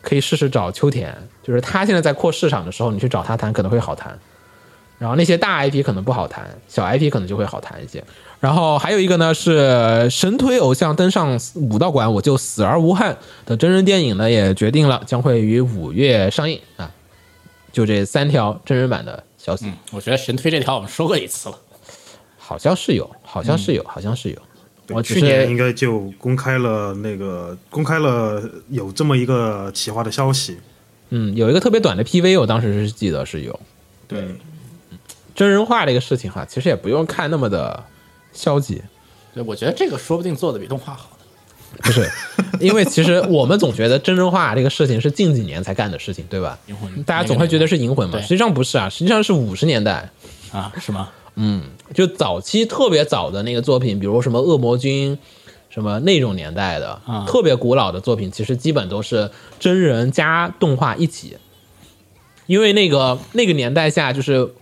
[0.03, 4.19] 可以试试找秋田，就是他现在在扩市场的时候，你去找他谈可能会好谈。
[4.99, 8.03] 然后那些大 IP 可能不好谈，小 IP 可能就会好谈一些。
[8.41, 16.91] 然后还有一个呢是神推偶像登上武道馆，我就死而无憾的真人电影呢也决定了，将会于五月上映啊。
[17.73, 21.59] 就这三条真人版的消息，我觉得神推这条我们说过一次了。
[22.39, 24.39] 好像是有，好像是有，好像是有。
[24.89, 30.57] 我去年应该就公开了那个公开了有这么一个企划的消息。
[31.11, 33.61] 嗯有一个特别短的 PV，我当时是记得是有。
[34.07, 34.25] 对，
[35.35, 37.85] 真人化这个事情哈，其实也不用看那么的
[38.39, 38.81] 消极，
[39.35, 41.11] 对，我觉得这个说不定做的比动画好。
[41.83, 42.09] 不是，
[42.61, 46.57] 因为其实我们总觉得真人化这个事情是近几年才干的事情，对吧？
[47.05, 50.09] 大家总会觉得是银魂嘛，实际上不是啊，实际上是五十年代，
[50.53, 51.11] 啊，是吗？
[51.35, 55.19] 嗯就早期特别早的那个作品，比如什么恶魔君，
[55.69, 59.31] 什么那种年代的，啊特别古老的作品，其实基本都是
[59.61, 61.37] 真人加动画一起，
[62.47, 64.55] 因为那个那个年代下就是。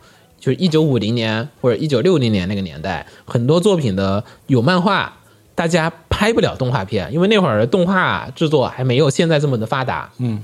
[0.47, 5.17] 就是一九五零年或者一九六零年那个年代，很多作品的有漫画，
[5.57, 10.09] 大家拍不了动画片，因为那会儿的动画制作还没有现在这么的发达。
[10.19, 10.41] 嗯，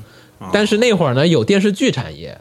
[0.52, 2.40] 但是那会儿呢有电视剧产业，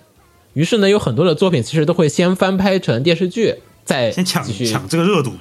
[0.54, 5.34] 于是呢有很多的作品其实都会先翻拍成电视剧，再先抢继续抢这个热度。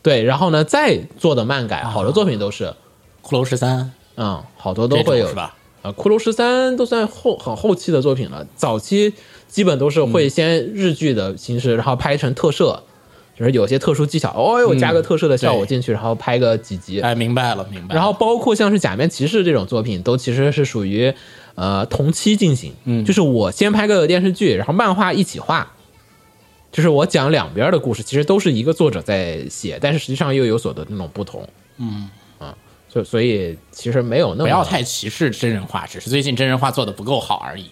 [0.00, 2.72] 对，然后呢再做的漫改，好多作品都是，
[3.22, 5.54] 骷髅十三嗯，好多都会有是吧？
[5.82, 9.12] 啊，骷髅十三都算后很后期的作品了，早期
[9.48, 12.82] 基本都是会先日剧的形式，然后拍成特摄，
[13.38, 17.94] 就是有些特殊技巧，哦哟，加个特摄的效果进去，然后拍个几集，哎，明白了，明白了。
[17.94, 21.12] 然后包括像是假面骑士这种作品，都其实是属于
[21.54, 23.04] 呃同期进行，嗯。
[23.04, 25.72] 就是我先拍个电视剧，然后漫画一起画，
[26.72, 32.08] 就是我讲两边的故事，其实都是一个作者在写，但是实际上又有所的那种不同，嗯。
[32.38, 32.54] 啊，
[32.88, 37.66] 所所以其实没有那么不要太歧视真人化，只是最近真人化做的不够好而已。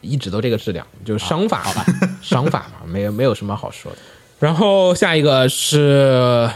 [0.00, 1.84] 一直都这个质量，就是商法吧，
[2.22, 3.98] 商法嘛，没有没有什么好说的。
[4.38, 6.48] 然后下一个是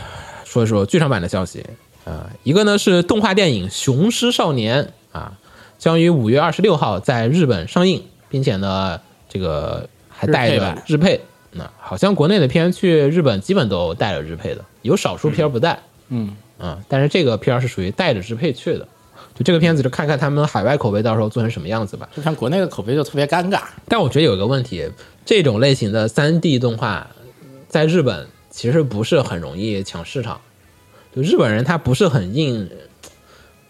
[0.45, 1.65] 说一说剧场版的消息
[2.05, 4.85] 啊、一个呢是动画电影《雄狮少年》
[5.17, 5.39] 啊，
[5.79, 11.21] 将于五月二十六号在日本上映，并且呢，这个还带着日配版日配。
[11.53, 15.79] 那好像国内的片去日本基本都带着日配的，有少数片不带。
[16.09, 18.89] 嗯嗯，但是这个片儿是属于带着日配去的。
[19.35, 22.09] 就这个片子就看看他们海外口碑到时候做成什么样子吧。
[22.15, 23.63] 就像国内的口碑就特别尴尬。
[23.89, 24.89] 但我觉得有个问题，
[25.25, 27.09] 这种类型的三 D 动画
[27.69, 30.41] 在日本其实不是很容易抢市场，
[31.17, 32.69] 就日本人他不是很硬，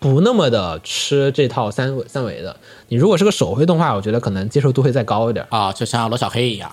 [0.00, 2.56] 不那么的吃这套三维三维的。
[2.88, 5.46] 你如果是个手绘动画，我觉得可能接受度会再高一点。
[5.50, 6.72] 啊，就像罗小黑一样，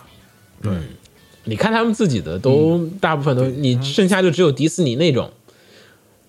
[0.61, 0.83] 嗯
[1.45, 5.31] 你看他们自己的都、大部分都，你剩下就只有迪士尼那种。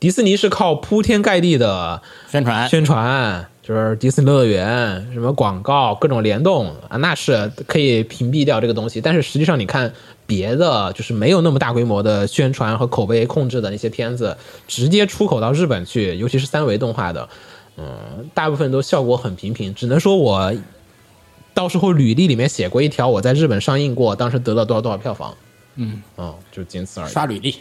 [0.01, 8.99] 迪士尼是靠铺天盖地的宣传宣传，就是迪士尼乐园什么广告各种联动啊，那是可以屏蔽掉这个东西。
[8.99, 9.93] 但是实际上，你看
[10.27, 14.35] 别的就是没有那么大规模的宣传和口碑控制的那些片子，
[14.67, 17.29] 直接出口到日本去，尤其是三维动画的，
[17.77, 19.75] 嗯，大部分都效果很平平。
[19.75, 20.51] 只能说我
[21.53, 25.37] 到时候履历里面写过一条，我在日本上映过，当时得了多少多少票房。
[25.75, 27.13] 嗯，哦，就仅此而已。
[27.13, 27.57] 刷履历。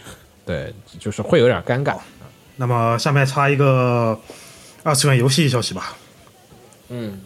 [0.46, 1.98] 对，就是会有点尴尬。
[2.60, 4.20] 那么下面插一个
[4.84, 5.96] 二次元游戏消息吧。
[6.90, 7.18] 嗯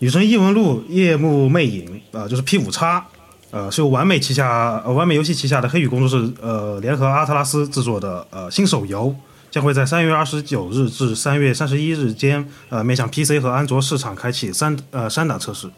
[0.00, 3.06] 女神异闻录夜幕魅影啊、呃就是 P 五叉，
[3.52, 9.14] 呃，是由完美旗下呃完美游戏旗下的黑羽工作室呃联合阿特拉斯制作的呃新手游，
[9.48, 15.70] 将会在三月二十九日至三月三十一日间呃面向 PC 和安卓市场开启三呃三档测试。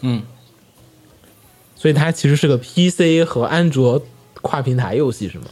[0.00, 0.22] 嗯
[1.76, 4.02] 所以它其实是个 PC 和安卓
[4.40, 5.44] 跨平台游戏，是吗？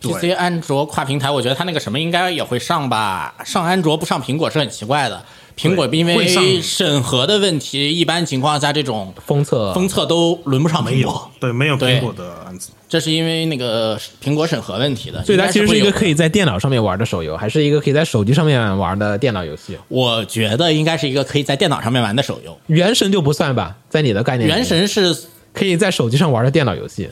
[0.00, 3.34] PC、安卓跨平台，我觉得它那个什么应该也会上吧。
[3.44, 5.22] 上安卓不上苹果是很奇怪的。
[5.56, 12.70] 苹果因为审核的问题，一般情况下这种封测封测都轮不上没有苹果，，对，没有苹果的案子。
[12.88, 15.24] 这是因为那个苹果审核问题的。
[15.24, 19.76] 所以它其实是一个可以，在电脑上面玩的手游，还是一个可以在手机上面玩的电脑游戏？
[19.88, 22.56] 我觉得应该是一个可以在电脑上面玩的手游。
[22.68, 27.10] 原神就不算吧，在你的概念里，原神是可以在手机上玩的电脑游戏，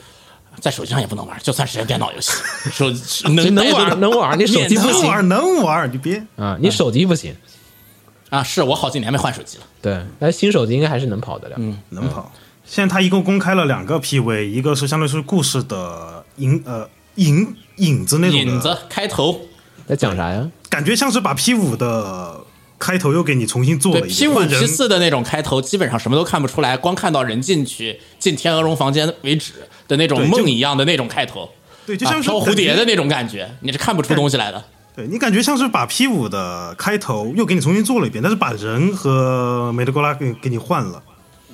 [0.59, 2.31] 在手机上也不能玩，就算是电脑游戏，
[2.71, 2.89] 手
[3.29, 7.35] 能能能玩能玩，你手机不行能玩能玩，你别啊，你手机不行。
[8.29, 8.43] 啊！
[8.43, 9.63] 是我好几年没换手机了。
[9.81, 11.55] 对，但新手机应该还是能跑得了。
[11.59, 12.29] 嗯，能跑。
[12.65, 19.39] 现在他一共公开了两个 PV，一个是相当于是故事的影呃影影子那种影子开头，
[19.87, 20.45] 在讲啥呀？
[20.69, 22.41] 感觉像是把 P 五的
[22.79, 29.53] 开头又给你重新做了一 P 五遍换人 P 四的那种开头，基本上什么都看不出来，光看到人进去进天鹅绒房间为止
[29.87, 31.49] 的那种梦一样的那种开头，
[31.85, 34.63] 对，就啊像是飘蝴蝶的那种感觉，你是看不出东西来的。
[34.95, 41.01] 对你感觉像是把 P 五的开头又给你重新做了一遍，但是把人和梅德勾拉给给你换了，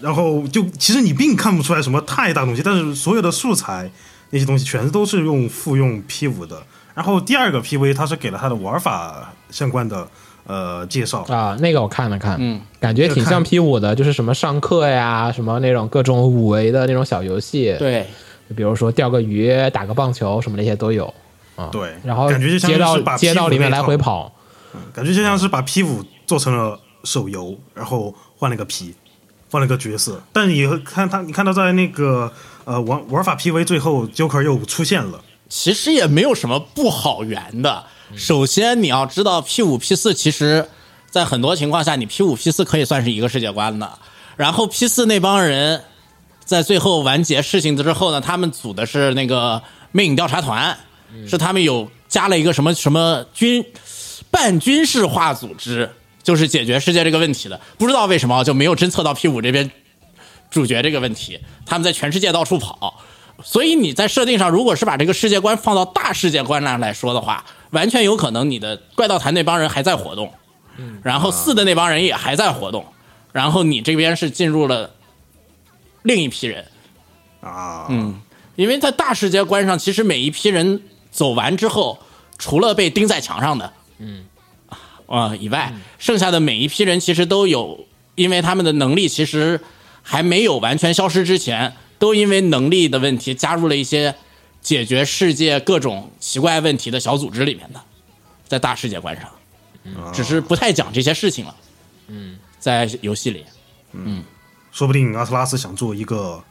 [0.02, 3.92] 然后就其实你并看不出来什么太大东西，但是所有的素材
[4.30, 6.64] 那些东西全都是用复用 P 五的。
[6.94, 10.08] 然后第二个 PV 它是给了它的玩法相关的
[10.46, 18.06] 呃介绍，啊，那个我看了看，嗯，感觉挺像 P 五的，就是什么上课呀，什么那种各种五维的那种小游戏，，对，
[18.56, 21.14] 比如说钓个鱼、打个棒球什么那些都有。
[21.56, 21.70] 啊。
[21.72, 21.94] 对。
[22.04, 24.32] 然后感觉就像街道是把街道里面来回跑，
[24.94, 28.94] 感觉就像是把 P 五做成了手游，然后换了个皮，
[29.50, 30.22] 换了个角色。
[30.34, 32.32] 但你会看他，你看到在那个
[32.66, 35.22] 呃玩玩法 PV 最后，Joker 又出现了。
[35.48, 37.84] 其实也没有什么不好圆的。
[38.16, 40.68] 首先你要知道 P 五 P 四其实，
[41.10, 43.92] 在很多情况下，你 P 五 P 四可以算是一个世界观的。
[44.36, 45.84] 然后 P 四那帮人
[46.44, 49.62] 在最后完结事情之后呢，他们组的是那个
[49.92, 50.78] 魅影调查团，
[51.28, 53.66] 是他们有加了一个什么什么军
[54.30, 55.90] 半军事化组织，
[56.24, 57.60] 就是解决世界这个问题的。
[57.78, 59.70] 不知道为什么就没有侦测到 P 五这边
[60.50, 63.02] 主角这个问题，他们在全世界到处跑。
[63.44, 67.44] 所以你在设定上，如果是把这个世界观放到大世界观上来说的话，
[67.74, 70.34] 完全有可能你的怪盗团那帮人还在活动，
[71.04, 72.86] 然后四的那帮人也还在活动，
[73.32, 74.96] 然后你这边是进入了
[76.04, 76.66] 另一批人，
[77.42, 78.22] 啊，嗯，
[78.56, 82.00] 因为在大世界观上，其实每一批人走完之后，
[82.38, 84.26] 除了被钉在墙上的，嗯，
[85.08, 89.60] 啊、以外，剩下的每一批人其实都有，因为他们的能力其实
[90.02, 94.16] 还没有完全消失之前，都因为能力的问题加入了一些
[94.64, 97.82] 解决世界各种奇怪问题的小组织里面的，
[98.48, 99.30] 在大世界观上，
[100.14, 101.56] 只是不太讲这些事情了。
[102.08, 103.46] 嗯，在游戏里，
[103.92, 104.24] 嗯
[104.72, 106.42] 说不定阿特拉斯想做一个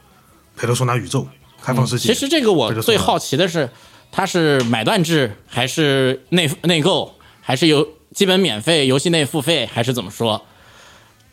[0.55, 1.27] 佩罗索纳宇宙
[1.61, 2.13] 开放世界。
[2.13, 3.69] 其实这个我最好奇的是，
[4.11, 10.45] 它是买断制还是内内购，还是有基本免费、游戏内付费，还是怎么说？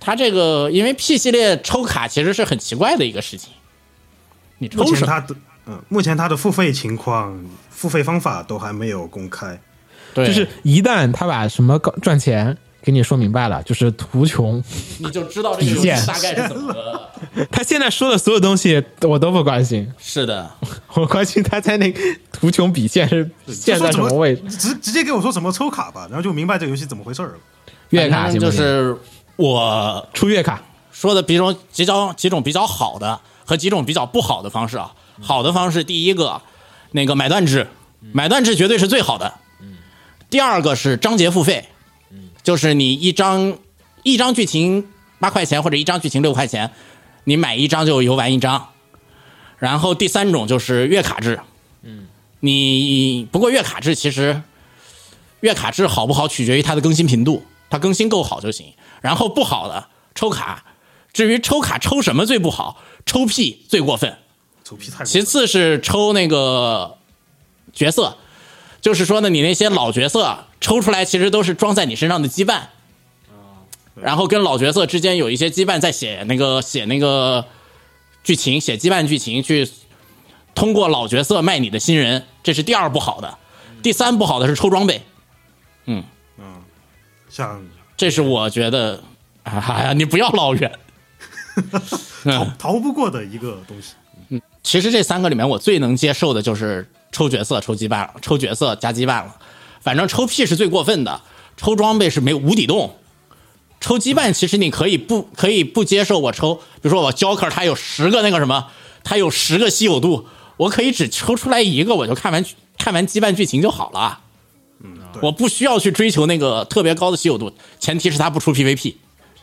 [0.00, 3.52] 它这个因为 P 系列抽卡其实是很奇怪的一个事情，
[4.58, 5.26] 你抽什么？
[5.88, 9.58] 目前它的付费情况、付费方法都还没有公开。
[10.12, 14.62] 对，就是一旦他把什么搞赚钱给你说明白了，就是图穷。
[14.98, 17.08] 你就知道这个游戏大概是怎么个。
[17.52, 20.50] 他现在说的所有东西我都不关心，是的，
[20.94, 21.94] 我关心他在那
[22.32, 24.42] 图穷笔线是现在什么位置。
[24.56, 27.34] 直直接给我说怎么抽卡吧，然后就明白这个游戏怎么回事儿了。
[27.90, 28.30] 月卡？
[28.30, 28.96] 就是
[29.36, 30.60] 我出月卡，
[30.90, 34.90] 说的比种几种几种比较好的和几种比较不好的方式啊。
[35.20, 36.42] 好的方式，第一个
[36.92, 37.68] 那个买断制，
[38.12, 39.34] 买断制绝对是最好的。
[40.28, 41.68] 第二个是章节付费，
[42.42, 43.58] 就是你一张
[44.02, 46.70] 一张剧情八块钱或者一张剧情六块钱，
[47.24, 48.68] 你买一张就游玩一张。
[49.58, 51.40] 然后第三种就是月卡制，
[52.40, 54.42] 你不过月卡制其实
[55.40, 58.72] 月卡制好不好取决于它的更新频度，它更新够好就行。
[59.02, 60.64] 然后不好的抽卡，
[61.12, 64.16] 至于抽卡抽什么最不好，抽屁最过分。
[65.04, 66.96] 其次是抽那个
[67.72, 68.16] 角色，
[68.80, 72.62] 就是说呢，你那些老角色抽出来其实都是装在你身上的羁绊，
[73.94, 77.44] 然后跟老角色之间有一些羁绊，在写那个写那个
[78.22, 79.68] 剧情，写羁绊剧情去
[80.54, 83.38] 通过老角色卖你的新人，这是第二不好的。
[83.82, 85.02] 第三不好的是抽装备，
[85.86, 86.04] 嗯
[87.30, 87.64] 像
[87.96, 89.02] 这是我觉得，
[89.44, 90.78] 哎呀，你不要老远。
[92.24, 93.94] 逃逃不过的一个东西。
[94.62, 99.36] 其实这三个里面，我最能接受的就是抽角色、抽羁绊了，抽角色加羁绊了。
[99.80, 101.20] 反正抽屁是最过分的，
[101.56, 102.96] 抽装备是没有无底洞。
[103.80, 108.66] 抽羁绊其实你可以不可以不接受我抽，比如说我 Joker 他有十个那个什么，
[109.02, 110.26] 他有十个稀有度，
[110.58, 112.44] 我可以只抽出来一个，我就看完
[112.76, 114.20] 看完羁绊剧情就好了。
[114.82, 118.94] 嗯我不需要去追求那个特别高的稀有度，前提是他不出 PVP。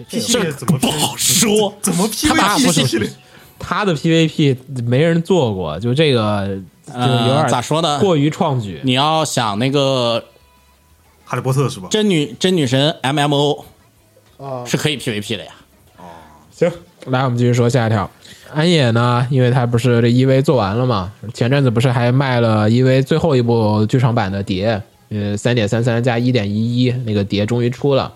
[0.07, 3.09] P 系列怎么不好说怎么 PVP？
[3.59, 8.79] 他的 PVP 没人做过，就这个就有点呃咋说呢过于创举。
[8.83, 10.23] 你要想那个
[11.25, 11.87] 哈利波特是吧？
[11.89, 13.63] 真女真女神 MMO，
[14.37, 15.51] 啊是可以 PVP 的呀。
[15.97, 16.03] 哦
[16.51, 16.71] 行，
[17.05, 18.09] 来我们继续说下一条。
[18.53, 28.13] 安野呢，因为他不是这 EV 做完了嘛，前阵子不是还卖了 EV 最后一部剧场版的碟，呃，三点三三加一点一一那个碟终于出了，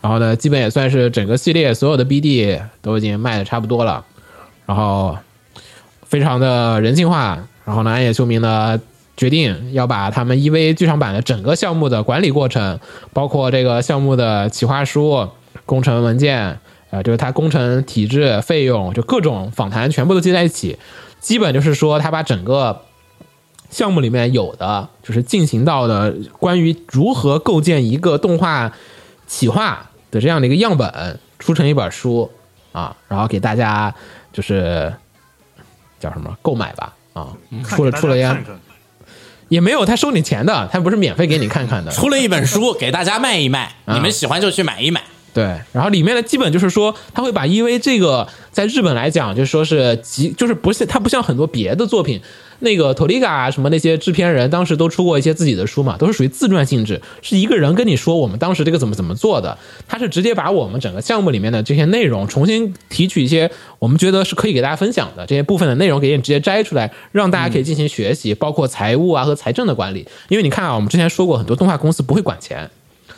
[0.00, 4.04] 然后呢，基本也算是整个系列所有的 BD 都已经卖的差不多了，
[4.72, 5.18] 然后
[6.06, 8.80] 非常的人性化，然后呢，安野秀明呢
[9.18, 12.80] 决定要把他们 EV 剧场版的整个项目的管理过程，
[13.12, 15.28] 包括这个项目的企划书、
[15.66, 16.58] 工程文件，
[16.88, 20.78] 呃，就是它工程体制、费用，就各种访谈全部都接在一起，
[21.20, 22.80] 基本就是说他把整个
[23.68, 28.72] 项目里面有的，就是进行到的关于如何构建一个动画
[29.26, 32.30] 企划的这样的一个样本，出成一本书
[32.72, 33.94] 啊，然后给大家
[34.32, 34.92] 就是
[36.00, 37.28] 叫什么购买吧啊，
[37.68, 38.60] 出了出了样看看
[39.48, 45.02] 也没有他收你钱的，他不是免费给你看看的，出了一本书给大家卖一卖， 啊你们喜欢就去买一买。
[45.34, 52.20] 对，然后里面的基本就是说，他会把 EV 这个在日本来讲，就说是极，就是不是他不像很多别的作品，
[52.62, 72.70] 那个 Toliga 什么那些制片人当时都出过一些自己的书嘛，都是属于自传性质，是一个人跟你说我们当时这个怎么怎么做的，他是直接把我们整个项目里面的这些内容重新提取一些我们觉得是可以给大家分享的这些部分的内容，给你直接摘出来，让大家可以进行学习，包括财务啊和财政的管理，因为你看啊，我们之前说过，很多动画公司不会管钱。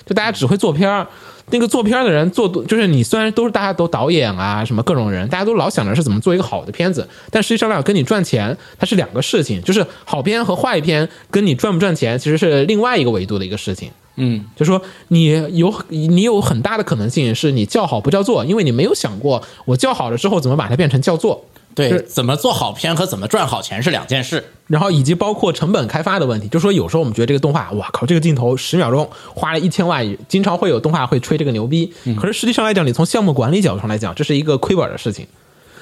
[0.07, 1.07] 就大家只会做片儿，
[1.51, 13.91] 那个做片儿的人做多，就是你虽然都是大家都导演啊，什么各种人，大家都老想着是怎么做一个好的片子，但实际上来讲跟你赚钱，它是两个事情，就是好片和坏片跟你赚不赚钱其实是另外一个维度的一个事情。
[14.17, 15.27] 嗯，就说你
[15.57, 21.45] 有你有很大的可能性是你叫好不叫座，因为你没有想过我叫好了之后怎么把它变成叫座。
[21.75, 24.45] 对，怎么做好片和怎么赚好钱是两件事。
[24.67, 31.93] 然后以及包括成本开发的问题，就说有时候我们觉得这个动画，哇靠，这个镜头十秒钟花了一千万，经常会有动画会吹这个牛逼。
[32.17, 35.27] 可是实际上来讲，你从项目管理角度上来讲，这是一个亏本的事情。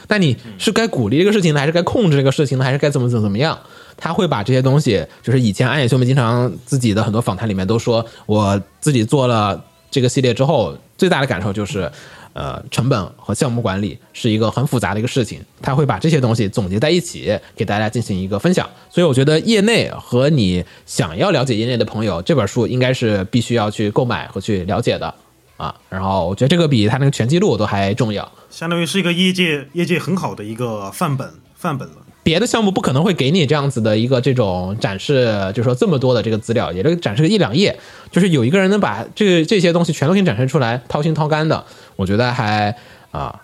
[0.09, 3.59] 那你是该鼓励这个事情呢，还是该控制这个事情呢，还是该怎么怎么怎么样？
[3.97, 11.91] 他会把这些东西，就是以前安野秀明经常自己的很多访谈里面都说，我自己做了这个系列之后，最大的感受就是，
[12.33, 15.41] 呃，成本和项目管理是一个很复杂的一个事情。
[15.61, 18.69] 他会把这些东西总结在一起，给大家进行一个分享。
[18.89, 25.15] 所以我觉得业内和你想要了解业内的朋友，这本书应该是必须要去购买和去了解的
[25.57, 25.75] 啊。
[25.89, 28.31] 然后我觉得这个比他那个全记录都还重要。
[28.51, 31.95] 相当于是一个业界业界很好的一个范本范本了。
[32.23, 37.77] 别的项目不可能会给你这样子的一个这种展示，就是说这么多的这个资料，也就展示个一两页，
[38.11, 41.65] 就是有一个人能把这这些东西全都给你展示出来，掏心掏肝的，
[41.97, 42.75] 我觉得还
[43.11, 43.41] 啊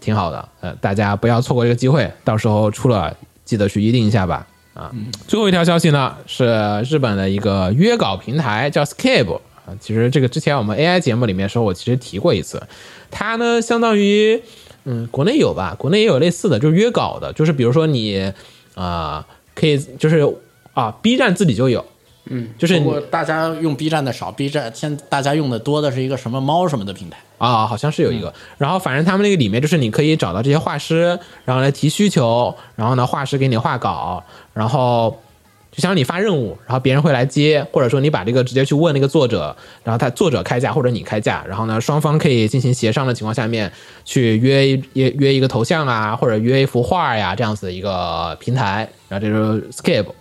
[0.00, 0.48] 挺好的。
[0.60, 3.14] 呃，大家不要错过这个机会，到时候出了
[3.44, 4.46] 记得去预定一下吧。
[4.74, 4.90] 啊，
[5.28, 6.46] 最后一条消息呢是
[6.88, 9.34] 日本的一个约稿平台叫 Scape
[9.66, 9.76] 啊。
[9.78, 12.62] 其实这个之前我们 AI 节目里面的时候，我其实提过一次，
[13.10, 14.42] 它呢相当于
[14.84, 18.32] 嗯，国内有吧，国内也有类似的，就是约稿的，就是比如说你
[18.74, 20.26] 啊、可以就是
[20.74, 21.84] 啊，B 站自己就有，
[22.26, 27.18] 嗯，就是你不过大家用 B 站的少，B 站现在大家用的多的是一个什么猫什么的平台。
[27.38, 28.32] 啊，好像是有一个。
[28.56, 34.22] 然后反正他们那个里面就是你可以找到这些画师，然后来提需求，然后呢画师给你画稿，
[34.54, 35.20] 然后
[35.72, 43.72] 就相当于你发任务，然后别人会来接，或者说你把这个直接去问那个作者，然后他作者开价或者你开价，然后呢双方可以进行协商的情况下面
[44.04, 50.12] 去约一约约一个头像啊，或者约一幅画呀这样子的一个平台，然后这就是 Scape。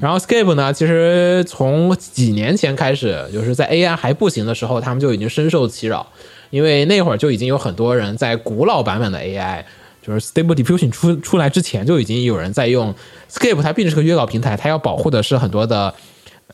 [0.00, 6.06] 然后 Scape 呢，其实从几年前开始，就是在 AI 还不行的时候，他们就已经深受其扰，
[6.50, 9.64] 因为那会儿就已经有很多人在古老版本的 AI，
[10.02, 12.94] 就是 Stable Diffusion 出出来之前，就已经有人在用
[13.30, 13.62] Scape。
[13.62, 15.94] 它毕竟是个约稿平台，它要保护的是很多的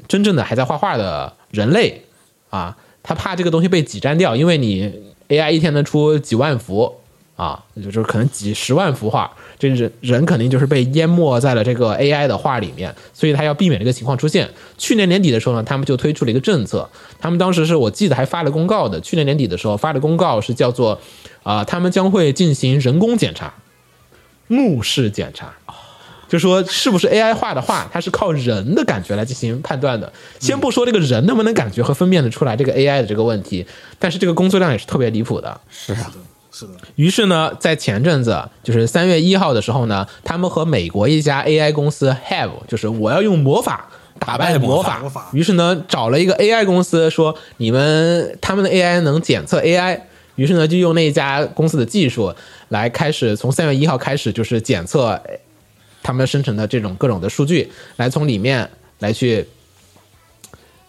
[0.07, 2.03] 真正的还在画画的人类
[2.51, 4.92] 啊，他怕这个东西被挤占掉，因为你
[5.28, 6.94] AI 一天能出几万幅
[7.36, 14.49] 啊，就是可能几十万幅画，这人人肯定就是被淹没在了这个 AI 的画里面，所以他要避免这个情况出现。
[14.76, 16.88] 去年年底的时候呢，他们就推出了一个政策，
[17.18, 20.99] 他们当时是我记得还发了公告的，去年年底的时候发的公告是叫做
[21.49, 23.55] 啊、他们将会进行人工检查，
[24.49, 25.55] 目视检查。
[26.28, 30.12] 就说是不是 AI 画的画，它是靠人的感觉来进行判断的。
[30.38, 33.66] 先不说这个人能不能感觉和分辨得出来这个 AI 的这个问题，
[33.99, 35.59] 但是这个工作量也是特别离谱的。
[35.70, 36.12] 是啊，
[36.53, 43.88] 是的，于是呢，在前阵子，就是三月一号的时候呢，他们和美国一家 AI 公司 Have，就是我要用魔法
[44.18, 49.99] 打败，魔法于是呢，找了一个 AI 公司说，你们他们的 AI 能检测 AI，
[50.39, 52.32] 于是呢，就用那一家公司的技术
[52.68, 55.20] 来开始，从三月一号开始就是检测
[56.01, 58.70] 他们生成的这种各种的数据，来从里面
[59.01, 59.45] 来去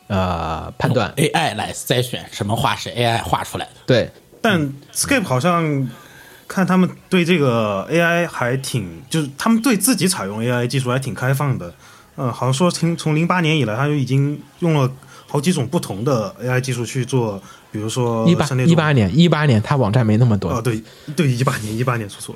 [0.05, 3.71] 呃判断，AI 来筛选什么画是 AI 画出来的。
[3.87, 5.89] 对，但 Skype 好像
[6.47, 11.73] 看他们对这个 AI 还挺，就是他们对自己采用 AI 技术还挺开放的。
[12.17, 14.91] 嗯，好像说从从零八年以来，他就已经用了
[15.29, 20.83] 好几种不同的 AI 技术去做，比如说一八一八年一八年他网站没那么多，啊，对
[21.15, 22.35] 对，一八年一八年说错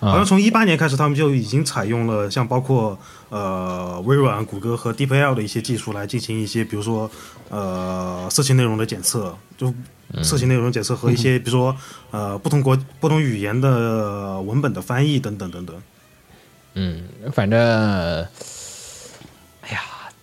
[0.00, 2.96] 好像从一八年开始，他们就已经采用了像包括
[3.30, 7.10] 呃微软、谷歌和 DeepL 的一些技术来进行一些，比如说
[7.48, 9.74] 呃色情内容的检测，就
[10.22, 11.76] 色情内容检测和一些比如说
[12.12, 15.76] 呃不同国不同语言的文本的翻译等等等等。
[16.74, 17.02] 嗯，
[17.32, 17.58] 反正，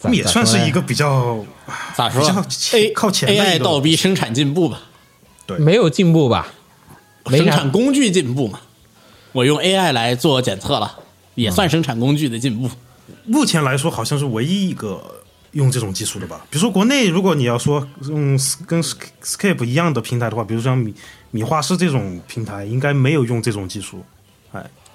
[0.08, 1.43] 们也算是一，个比较
[1.95, 4.82] 咋说比较？A 靠前 AI 倒逼生产进步吧，
[5.45, 6.47] 对没有进步吧？
[7.28, 8.60] 生产工具进步嘛。
[9.32, 10.99] 我用 AI 来做检测了，
[11.36, 12.70] 也算生产工具的进步。
[13.26, 15.01] 目前来说，好像是唯一一个
[15.51, 16.45] 用这种技术的吧。
[16.49, 20.93] 比如说国内，如果你要说用跟 Scape 一样的平台的话，比如像米
[21.32, 24.03] 米画师这种平台，应该没有用这种技术。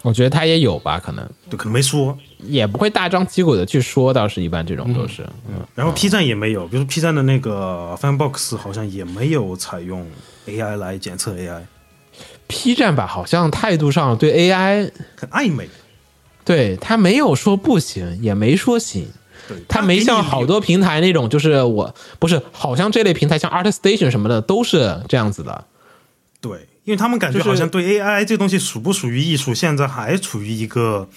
[0.01, 2.17] 哎，我觉得他也有吧，可能对，可能没说。
[2.39, 10.07] 也不会大张旗鼓的去说，倒是一般这种都是，嗯，然后 P 站也没有，比如说 P 站的那个 Fanbox 好像也没有采用
[10.47, 15.69] AI 来检测 AI，P 站吧，好像态度上对 AI，很暧昧。
[16.43, 19.07] 对他没有说不行，也没说行。
[19.47, 25.67] 对，他没像好多平台那种，就是我不是，好像这类平台像 ArtStation 什么的都是这样子的。
[26.41, 31.09] 对，因为他们感觉好像对 AI 这东西属不属于艺术，现在还处于一个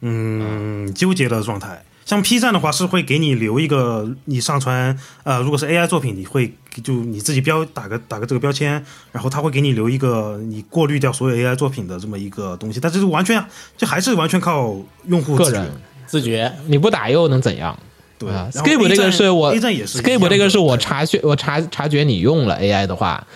[0.00, 1.84] 嗯纠结的状态。
[2.04, 13.44] 像 P 站的话，是会给你留一个你上传呃，如果是 AI 作品，你会就你自己标打个打个这个标签，然后他会给你留一个你过滤掉所有 AI 作品的这么一个东西，但这是完全
[13.76, 14.74] 就还是完全靠
[15.06, 15.72] 用户自觉个人
[16.06, 17.78] 自觉，你不打又能怎样？
[18.18, 20.82] 对啊然后，Scape 这个是我 A 站也是一样 Scape 这个是我对。
[20.82, 23.26] 察觉我察察觉你用了 AI 的话，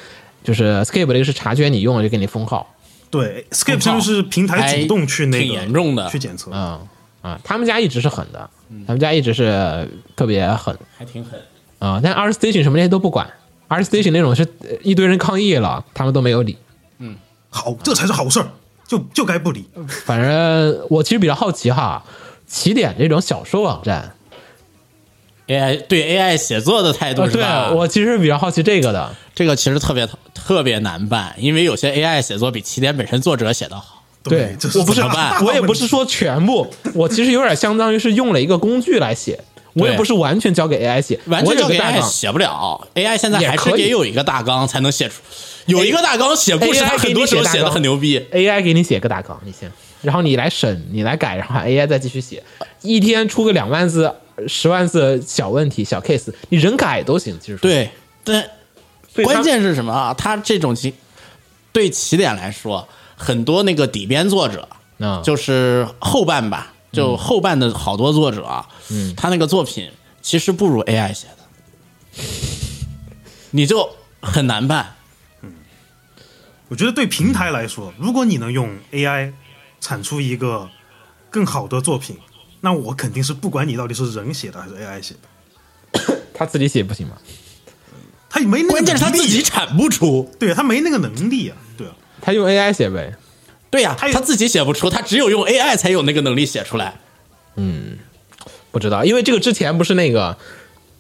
[0.43, 2.75] 就是 Skype 这个是察觉你用了就给你封号。
[3.11, 6.81] 对，Skype 相当于是平台主动去那个挺严重的去检测，嗯
[7.21, 8.51] 啊，他们家一直是狠的，
[8.87, 11.41] 他们家一直是特别狠还挺狠。
[11.79, 12.01] 啊。
[12.03, 13.31] 但 ArtStation 什么那些都不管
[13.69, 16.57] ，ArtStation 那种是呃一堆人抗议了，他们都没有理。
[16.99, 17.17] 嗯
[17.51, 18.49] 好，这才是好事儿，
[18.89, 19.67] 就就该不理。
[20.07, 22.03] 反正我其实比较好奇哈，
[22.47, 24.15] 起点这种小说网站，
[25.49, 27.71] AI 对 AI 写作的态度是吧？
[27.73, 29.15] 我其实比较好奇这个的。
[29.35, 34.03] 这个其实特别特别难办，因为有些 AI 写作比起点本身作者写的好。
[34.23, 35.03] 对我不是
[35.45, 39.37] 我也不是说全部，我其实有点相当于是用了一个工具来写，
[39.73, 45.15] 我也不是完全交给 AI 写，完全交给我有个大 AI 写不了，AI 现在还是也可以得有一个大纲才能写出，
[45.67, 48.21] 有一个大纲写故事，AI 它很多时候写的很牛逼。
[48.31, 49.69] AI 给你写个大纲，你先，
[50.03, 52.41] 然后你来审，你来改，然后 AI 再继续写，
[52.83, 54.15] 一天出个两万字、
[54.49, 57.39] 十万字小问题、小 case，你人改都行。
[57.41, 57.91] 其实说对，
[58.25, 58.51] 但
[59.25, 60.15] 关键是什么啊？
[60.15, 60.93] 他这种情
[61.73, 64.69] 对起点来说，很多那个底边作者，
[64.99, 69.91] 嗯就是后半吧，就后半的好多作者啊，嗯，他那个作品
[70.21, 72.23] 其实不如 AI 写的，
[73.51, 73.91] 你就
[74.21, 74.95] 很难办。
[76.69, 79.35] 我觉得对平台来说，如果你能用 AI
[79.79, 80.71] 产出一个
[81.29, 82.17] 更好的作品，
[82.63, 87.17] 那我肯定是不管你到底是人写的还是 AI 写的， 他自己写不行吗？
[88.31, 93.15] 他也没那个关键是他自己产不出，对他没那个能力啊，对啊，他用 AI 写呗。
[93.69, 96.95] 对呀、他有他自己写不出，他只有用 AI 才有那个能力写出来。
[97.57, 97.99] 嗯
[98.71, 100.37] 不知道，因为这个之前不是那个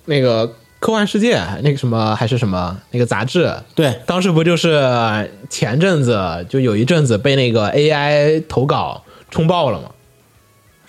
[0.06, 9.90] 那个科幻世界那个什么还是什么那个杂志，对，当时不就是前阵子就有一阵子被那个 AI 投稿冲爆了吗？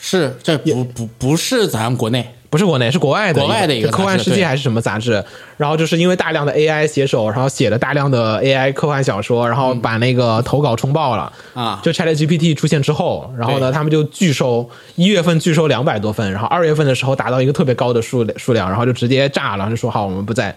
[0.06, 5.24] 是这不不不是咱们国内，不是国内，是国外的国外的一个科幻世界还是什么杂志？
[5.56, 20.54] 然后就是因为大量的 AI 写手，然后写了大量的 AI 科幻小说，然后把那个投稿冲爆了啊就 ChatGPT 出现之后，然后呢，他们就拒收，一月份拒收两百多份，然后二月份的时候达到一个特别高的数数量，然后就直接炸了，就说好，我们不再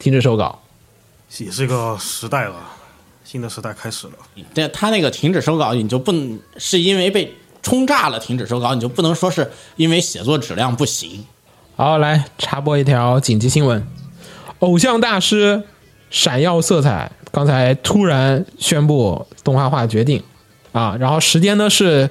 [0.00, 0.60] 停止收稿。
[1.38, 2.56] 也是一个时代了，
[3.22, 4.14] 新的时代开始了。
[4.52, 11.24] 对他那个停止收稿，你就不能是因为被冲炸了停止收稿，你就不能说是因为写作质量不行。
[11.76, 13.86] 好，来插播一条紧急新闻：
[14.60, 15.62] 偶像大师
[16.10, 20.22] 闪耀色彩刚才突然宣布动画化决定
[20.72, 22.10] 啊，然后时间呢是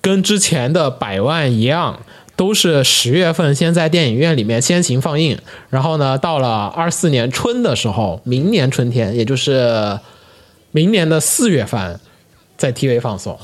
[0.00, 2.00] 跟之前的百万一样。
[2.36, 5.38] 都是十月份先在电影院里面先行放映，
[5.68, 10.00] 然后呢，到了二四年春的时候，明年春天，也就是
[10.70, 12.00] 明年的四月份，
[12.56, 13.38] 在 TV 放送，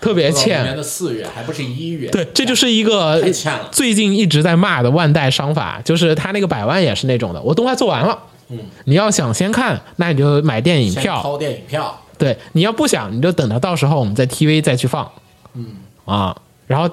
[0.00, 0.76] 特别欠。
[0.76, 3.22] 的四月还不是一月，对，这就是一个
[3.70, 8.18] 最近一直在骂的万代商法，就是他那个百万也是那种的，我动画做完了，
[8.48, 12.02] 嗯，你要想先看，那你就买电影票，掏电影票。
[12.18, 15.10] 对，你要不想，你就等到到时候我们在 TV 再去放，
[15.54, 15.66] 嗯
[16.04, 16.36] 啊，
[16.66, 16.88] 然后。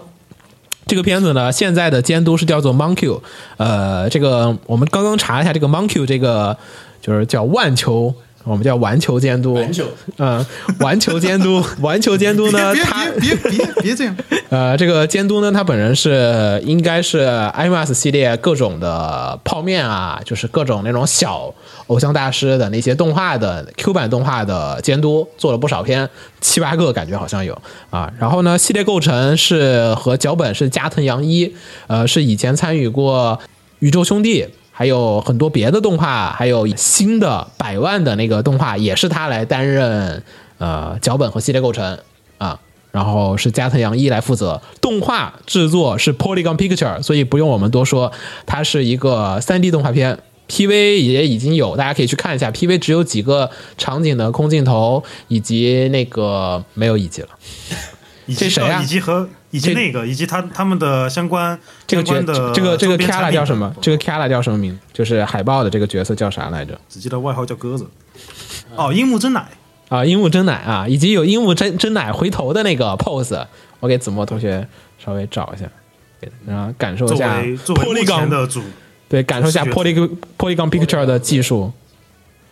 [0.85, 3.17] 这个片子呢，现在的监督是叫做 Monkey，
[3.55, 6.57] 呃，这个我们刚刚查了一下，这个 Monkey 这个
[7.01, 8.13] 就是叫万球，
[8.43, 9.85] 我们叫玩球监督，玩球
[10.17, 10.45] 嗯，
[10.79, 14.15] 玩球监督， 玩球监督呢，别他别别别别这样，
[14.49, 17.25] 呃，这个监督呢，他本人是应该是
[17.55, 21.53] IMAX 系列各种的泡面啊，就是各种那种小
[21.87, 26.09] 偶像大师的那些动画的 Q 版动画的监督，做了不少篇，
[26.41, 27.57] 七八个感觉好像有
[27.89, 28.11] 啊。
[28.19, 31.55] 然后呢，系列构成是和脚本是加藤洋一，
[31.87, 33.39] 呃，是以前参与过
[33.79, 34.47] 宇宙兄弟。
[34.73, 40.23] 还有很多别的动画，还有新的百万的那个动画，也是他来担任
[40.57, 41.99] 呃脚本和系列构成
[42.39, 42.59] 啊。
[42.91, 48.11] 然后是加藤洋一来负责动画制作，是 Polygon Picture，所以不用我们多说，
[48.45, 50.19] 它是一个 3D 动画片。
[50.49, 52.51] PV 也已经有，大家可以去看一下。
[52.51, 57.29] PV 只有几个场景的空镜头，以及那个没有以及了。
[58.37, 63.71] 这谁啊以及和以及那个以及他他们的相关这个这个这个周边产 Kara 叫什么？
[63.79, 64.79] 这个 Kara 叫什么名字？
[64.91, 66.75] 就是海报的这个角色叫啥来着？
[66.89, 67.87] 只记得外号叫鸽子。
[68.75, 69.45] 哦，樱木真乃，
[69.89, 73.45] 啊，樱木真乃啊，以及有樱木真真乃回头的那个 pose，
[73.79, 74.67] 我给子墨同学
[74.97, 75.69] 稍微找一下，
[76.19, 78.63] 给然后感受一下为作为目前 Polygon 的主
[79.07, 81.71] 对，感受一下视觉 Polygon Polygon Picture 的技术，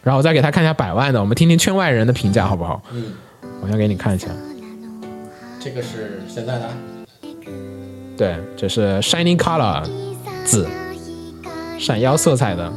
[0.03, 2.83] 然后再给他看一下百万的，我们听听圈外人的评价好不好？
[2.93, 3.05] 嗯，
[3.63, 4.27] 我先给你看一下，
[5.59, 6.69] 这个是现在的，
[8.21, 9.83] 对，这是 Shining Color
[10.45, 10.69] 紫，
[11.79, 12.71] 闪耀色彩的，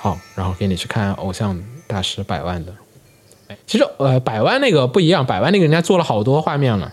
[0.00, 1.56] 好，然后给你去看偶像
[1.86, 2.74] 大师百万的。
[3.46, 6.92] 哎，其实呃，百万那个不一样，百万那个人家做了好多画面了。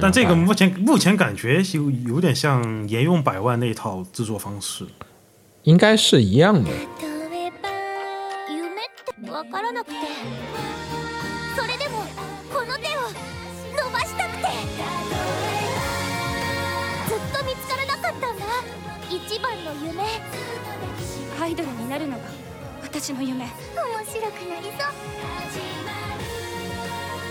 [0.00, 4.86] 但这个目前目前感觉有有点像沿用百万那一套制作方式。
[5.62, 6.70] 应该是一样的。
[6.70, 7.70] 例えば
[8.50, 9.94] 夢ってわからなくて
[11.56, 12.04] それでも
[12.52, 13.00] この手を
[13.72, 14.42] 伸ばしたくて
[17.08, 18.44] ずっと見つからなかったんだ
[19.08, 20.02] 一番の夢
[21.40, 22.24] アイドルになるのが
[22.82, 24.80] 私の夢面白くなりそう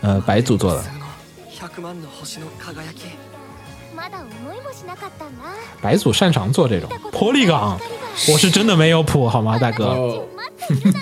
[0.00, 0.82] 呃白组做的。
[1.60, 3.08] 100万の星の輝き
[3.94, 5.42] まだ思いもしなかったんだ
[5.82, 7.76] 白组擅长做这种 Polygon，
[8.32, 9.84] 我是真的没有谱好吗，大哥？
[9.86, 10.24] 哦，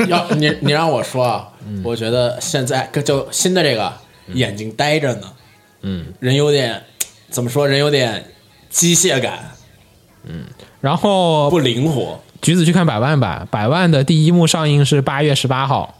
[0.08, 1.48] 要你你让我说啊，
[1.84, 3.92] 我觉得现在就新的这个
[4.32, 5.32] 眼睛呆着呢，
[5.82, 6.82] 嗯，人有点
[7.30, 8.24] 怎么说，人有点
[8.70, 9.52] 机械感
[10.80, 12.20] 然后不灵活。
[12.41, 15.95] 橘子去看百万吧，百万的第一幕上映是八月十八号，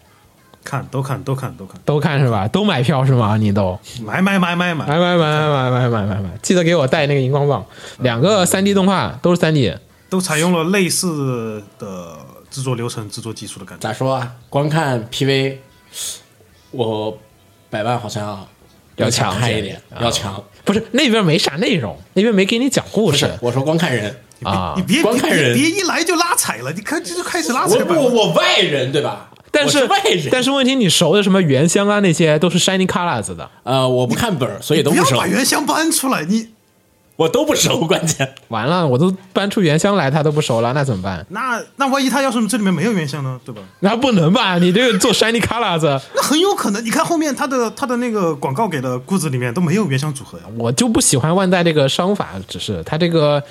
[0.64, 2.48] 看都看都看都看，都看是吧？
[2.48, 3.38] 都买票是吗？
[3.38, 7.66] 你都买买买买买，买买买买买买买买，记得给我带那个荧光棒。
[8.00, 9.76] 两个三 D 动画都是三 D，
[10.10, 12.18] 都采用了类似的
[12.50, 13.88] 制作流程、制作技术的感觉。
[13.88, 14.32] 咋说啊？
[14.50, 15.58] 光看 PV，
[16.72, 17.18] 我
[17.70, 18.48] 百万好像
[18.96, 20.42] 要强一点，啊要强。
[20.64, 24.82] 不是那边没啥内容，那边没给你讲故事，我说光看人，啊你。
[24.84, 27.94] 别光看人别别一来就拉踩了，你看这就开始拉踩我。
[27.96, 29.30] 我我外人对吧？
[29.52, 36.50] 但是是外人，但是问题，你熟的什么原香啊那些都是 Shining Colors 的，呃，我不看本儿，所以都不熟不要把，原香搬出来，你
[37.16, 38.36] 我都不熟，关键。
[38.50, 41.26] 完了，我都搬出原香来，他都不熟了，那怎么办？
[41.30, 43.62] 那那万一他要是这里面没有原香呢，对吧？
[43.80, 44.60] 那不能吧？
[44.60, 50.44] 你这个做 Shining Colors， 那很有可能，你看后面他的他的那个广告给的故事里面都没有原香组合呀。
[50.60, 53.44] 我就不喜欢万代这个商法，只是他这个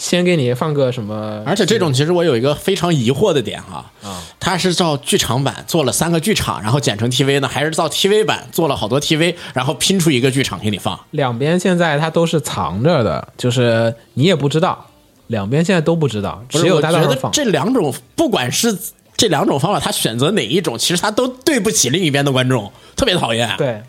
[0.00, 10.98] 先给你放个什么，而且这种其实我有一个非常疑惑的点哈，啊，他是照剧场版做了三个剧场，然后剪成 TV 呢，还是照 TV 版做了好多 TV，然后拼出一个剧场给你放？
[11.10, 14.86] 两边现在它都是藏着的，就是你也不知道，
[15.26, 17.30] 两边现在都不知道，只有我觉得它到时候放。
[17.30, 18.74] 这两种，不管是
[19.18, 23.82] 这两种方法，他选择哪一种，其实他都对不起另一边的观众，特别讨厌，对，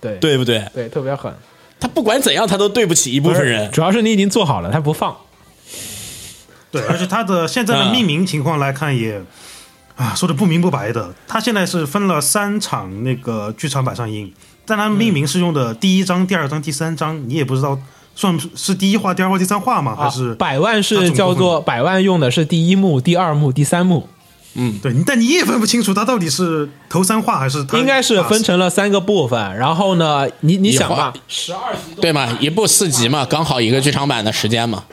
[0.00, 0.64] 对，对不对？
[0.74, 1.30] 对，特别狠。
[1.78, 3.70] 他不管怎样，他都对不起一部分人。
[3.70, 5.14] 主要是你已经做好了，他不放。
[6.70, 9.22] 对，而且它的现在的命名情况来看也，
[9.96, 11.14] 啊，说的不明不白的。
[11.26, 14.30] 它现在是分了三场那个剧场版上映，
[14.66, 17.78] 但它命名是用的第一章、第二章、第三章，你也不知道
[18.14, 19.96] 算不是第一话、第二话、第三话吗？
[19.96, 24.06] 还是、啊百万是叫做百万用的是第一幕、第二幕、第三幕，
[24.52, 29.56] 嗯对，但你也分不清楚它到底是头三话还是它应该是分成了三个部分。
[29.56, 32.36] 然后呢，你你想吧，十二集对嘛？
[32.40, 34.84] 一部四集嘛，刚好一个剧场版的时间嘛。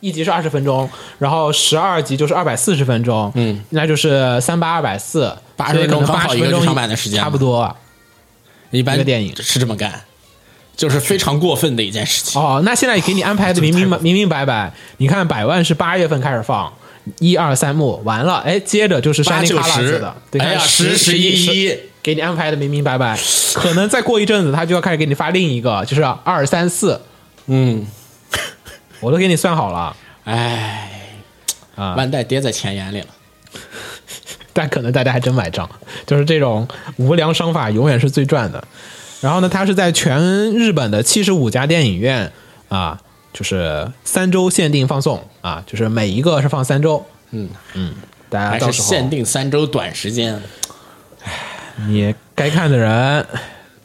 [0.00, 0.88] 一集是二十分钟，
[1.18, 7.76] 然后十二集就是二百四十分钟，嗯，那就是三八二百四，80所以可能分钟刚好80分钟一个剧场版的时间差不多。
[8.70, 10.02] 一般的电影是这么干，
[10.76, 12.40] 就是非常过分的一件事情。
[12.40, 14.72] 哦，那现在给你安排的 明明明明白白。
[14.98, 16.70] 你看百万是八月份开始放，
[17.18, 23.18] 一二三幕完了，哎，接着就是山林八九卡拉斯的，对，哎呀看十十一一，给你安排的明明白白。
[23.54, 27.00] 可能再过一阵子，他就要开始给你发另一个，就是二三四，
[27.46, 27.86] 嗯，
[29.00, 29.96] 我都给你算好了。
[30.24, 30.90] 哎，
[31.76, 33.06] 啊万代跌在钱眼里了。
[34.52, 35.68] 但可能大家还真买账，
[36.04, 36.66] 就是这种
[36.96, 38.62] 无良商法永远是最赚的。
[39.20, 40.20] 然后呢，它是在全
[40.52, 42.32] 日本的七十五家电影院
[42.68, 43.00] 啊，
[43.32, 47.04] 就是三周限定放送啊，就是每一个是放三周。
[47.30, 47.94] 嗯嗯，
[48.28, 50.42] 大家还是到时候限定三周短时间。
[51.86, 53.24] 你该看的人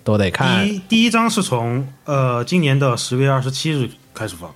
[0.04, 4.54] 都得看第一第一章是从呃今年的十月二十七日开始放，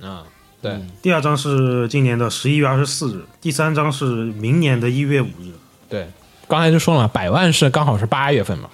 [0.00, 0.24] 啊。
[0.62, 5.52] 对，第二张是今年的十一月二十四日，第三张是明年的一月五日。
[5.88, 6.08] 对，
[6.48, 8.68] 刚才就说了嘛，百万是刚好是八月份嘛，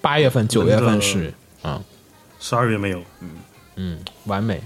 [0.00, 1.32] 八月份、九月份是
[1.62, 1.80] 啊，
[2.38, 3.30] 十二月没有，嗯，
[3.76, 4.62] 嗯，完美，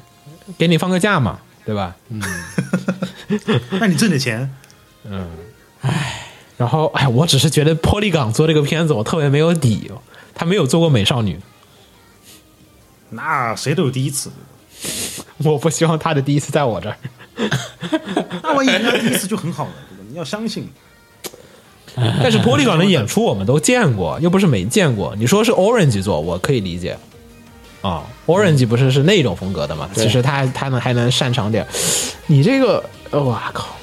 [0.58, 1.94] 给你放个假嘛，对吧？
[2.08, 2.20] 嗯。
[3.80, 4.52] 那你挣点钱，
[6.58, 9.90] 然后，哎，我只是觉得玻璃港做这个片子，我特别没有底，
[10.34, 11.38] 他没有做过美少女，
[13.10, 14.30] 那谁都有第一次。
[15.44, 16.96] 我不希望他的第一次在我这儿。
[18.42, 20.04] 那万一人家第一次就很好了，对吧？
[20.08, 20.68] 你要相信。
[22.22, 25.14] 但是玻璃港的演出我们都见过，又不是没见过。
[25.16, 26.96] 你说是 Orange 做，我可以理解。
[27.82, 29.88] 啊、o r a n g e 不是是那种风格的嘛？
[29.94, 31.64] 其实他他能还能擅长点。
[32.26, 33.76] 你这个，呃哇靠，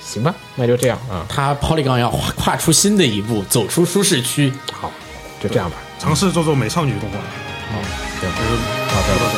[0.00, 1.26] 行吧，那就这样啊。
[1.28, 4.52] 他 Polygon 要跨跨出新的一步，走出舒适区。
[4.72, 4.92] 好，
[5.42, 5.76] 就这样吧。
[5.98, 7.18] 尝试做做美少女动画。
[8.20, 9.37] 对，好的。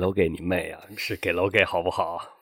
[0.00, 0.80] 楼给你妹啊！
[0.96, 2.39] 是给楼给好不好？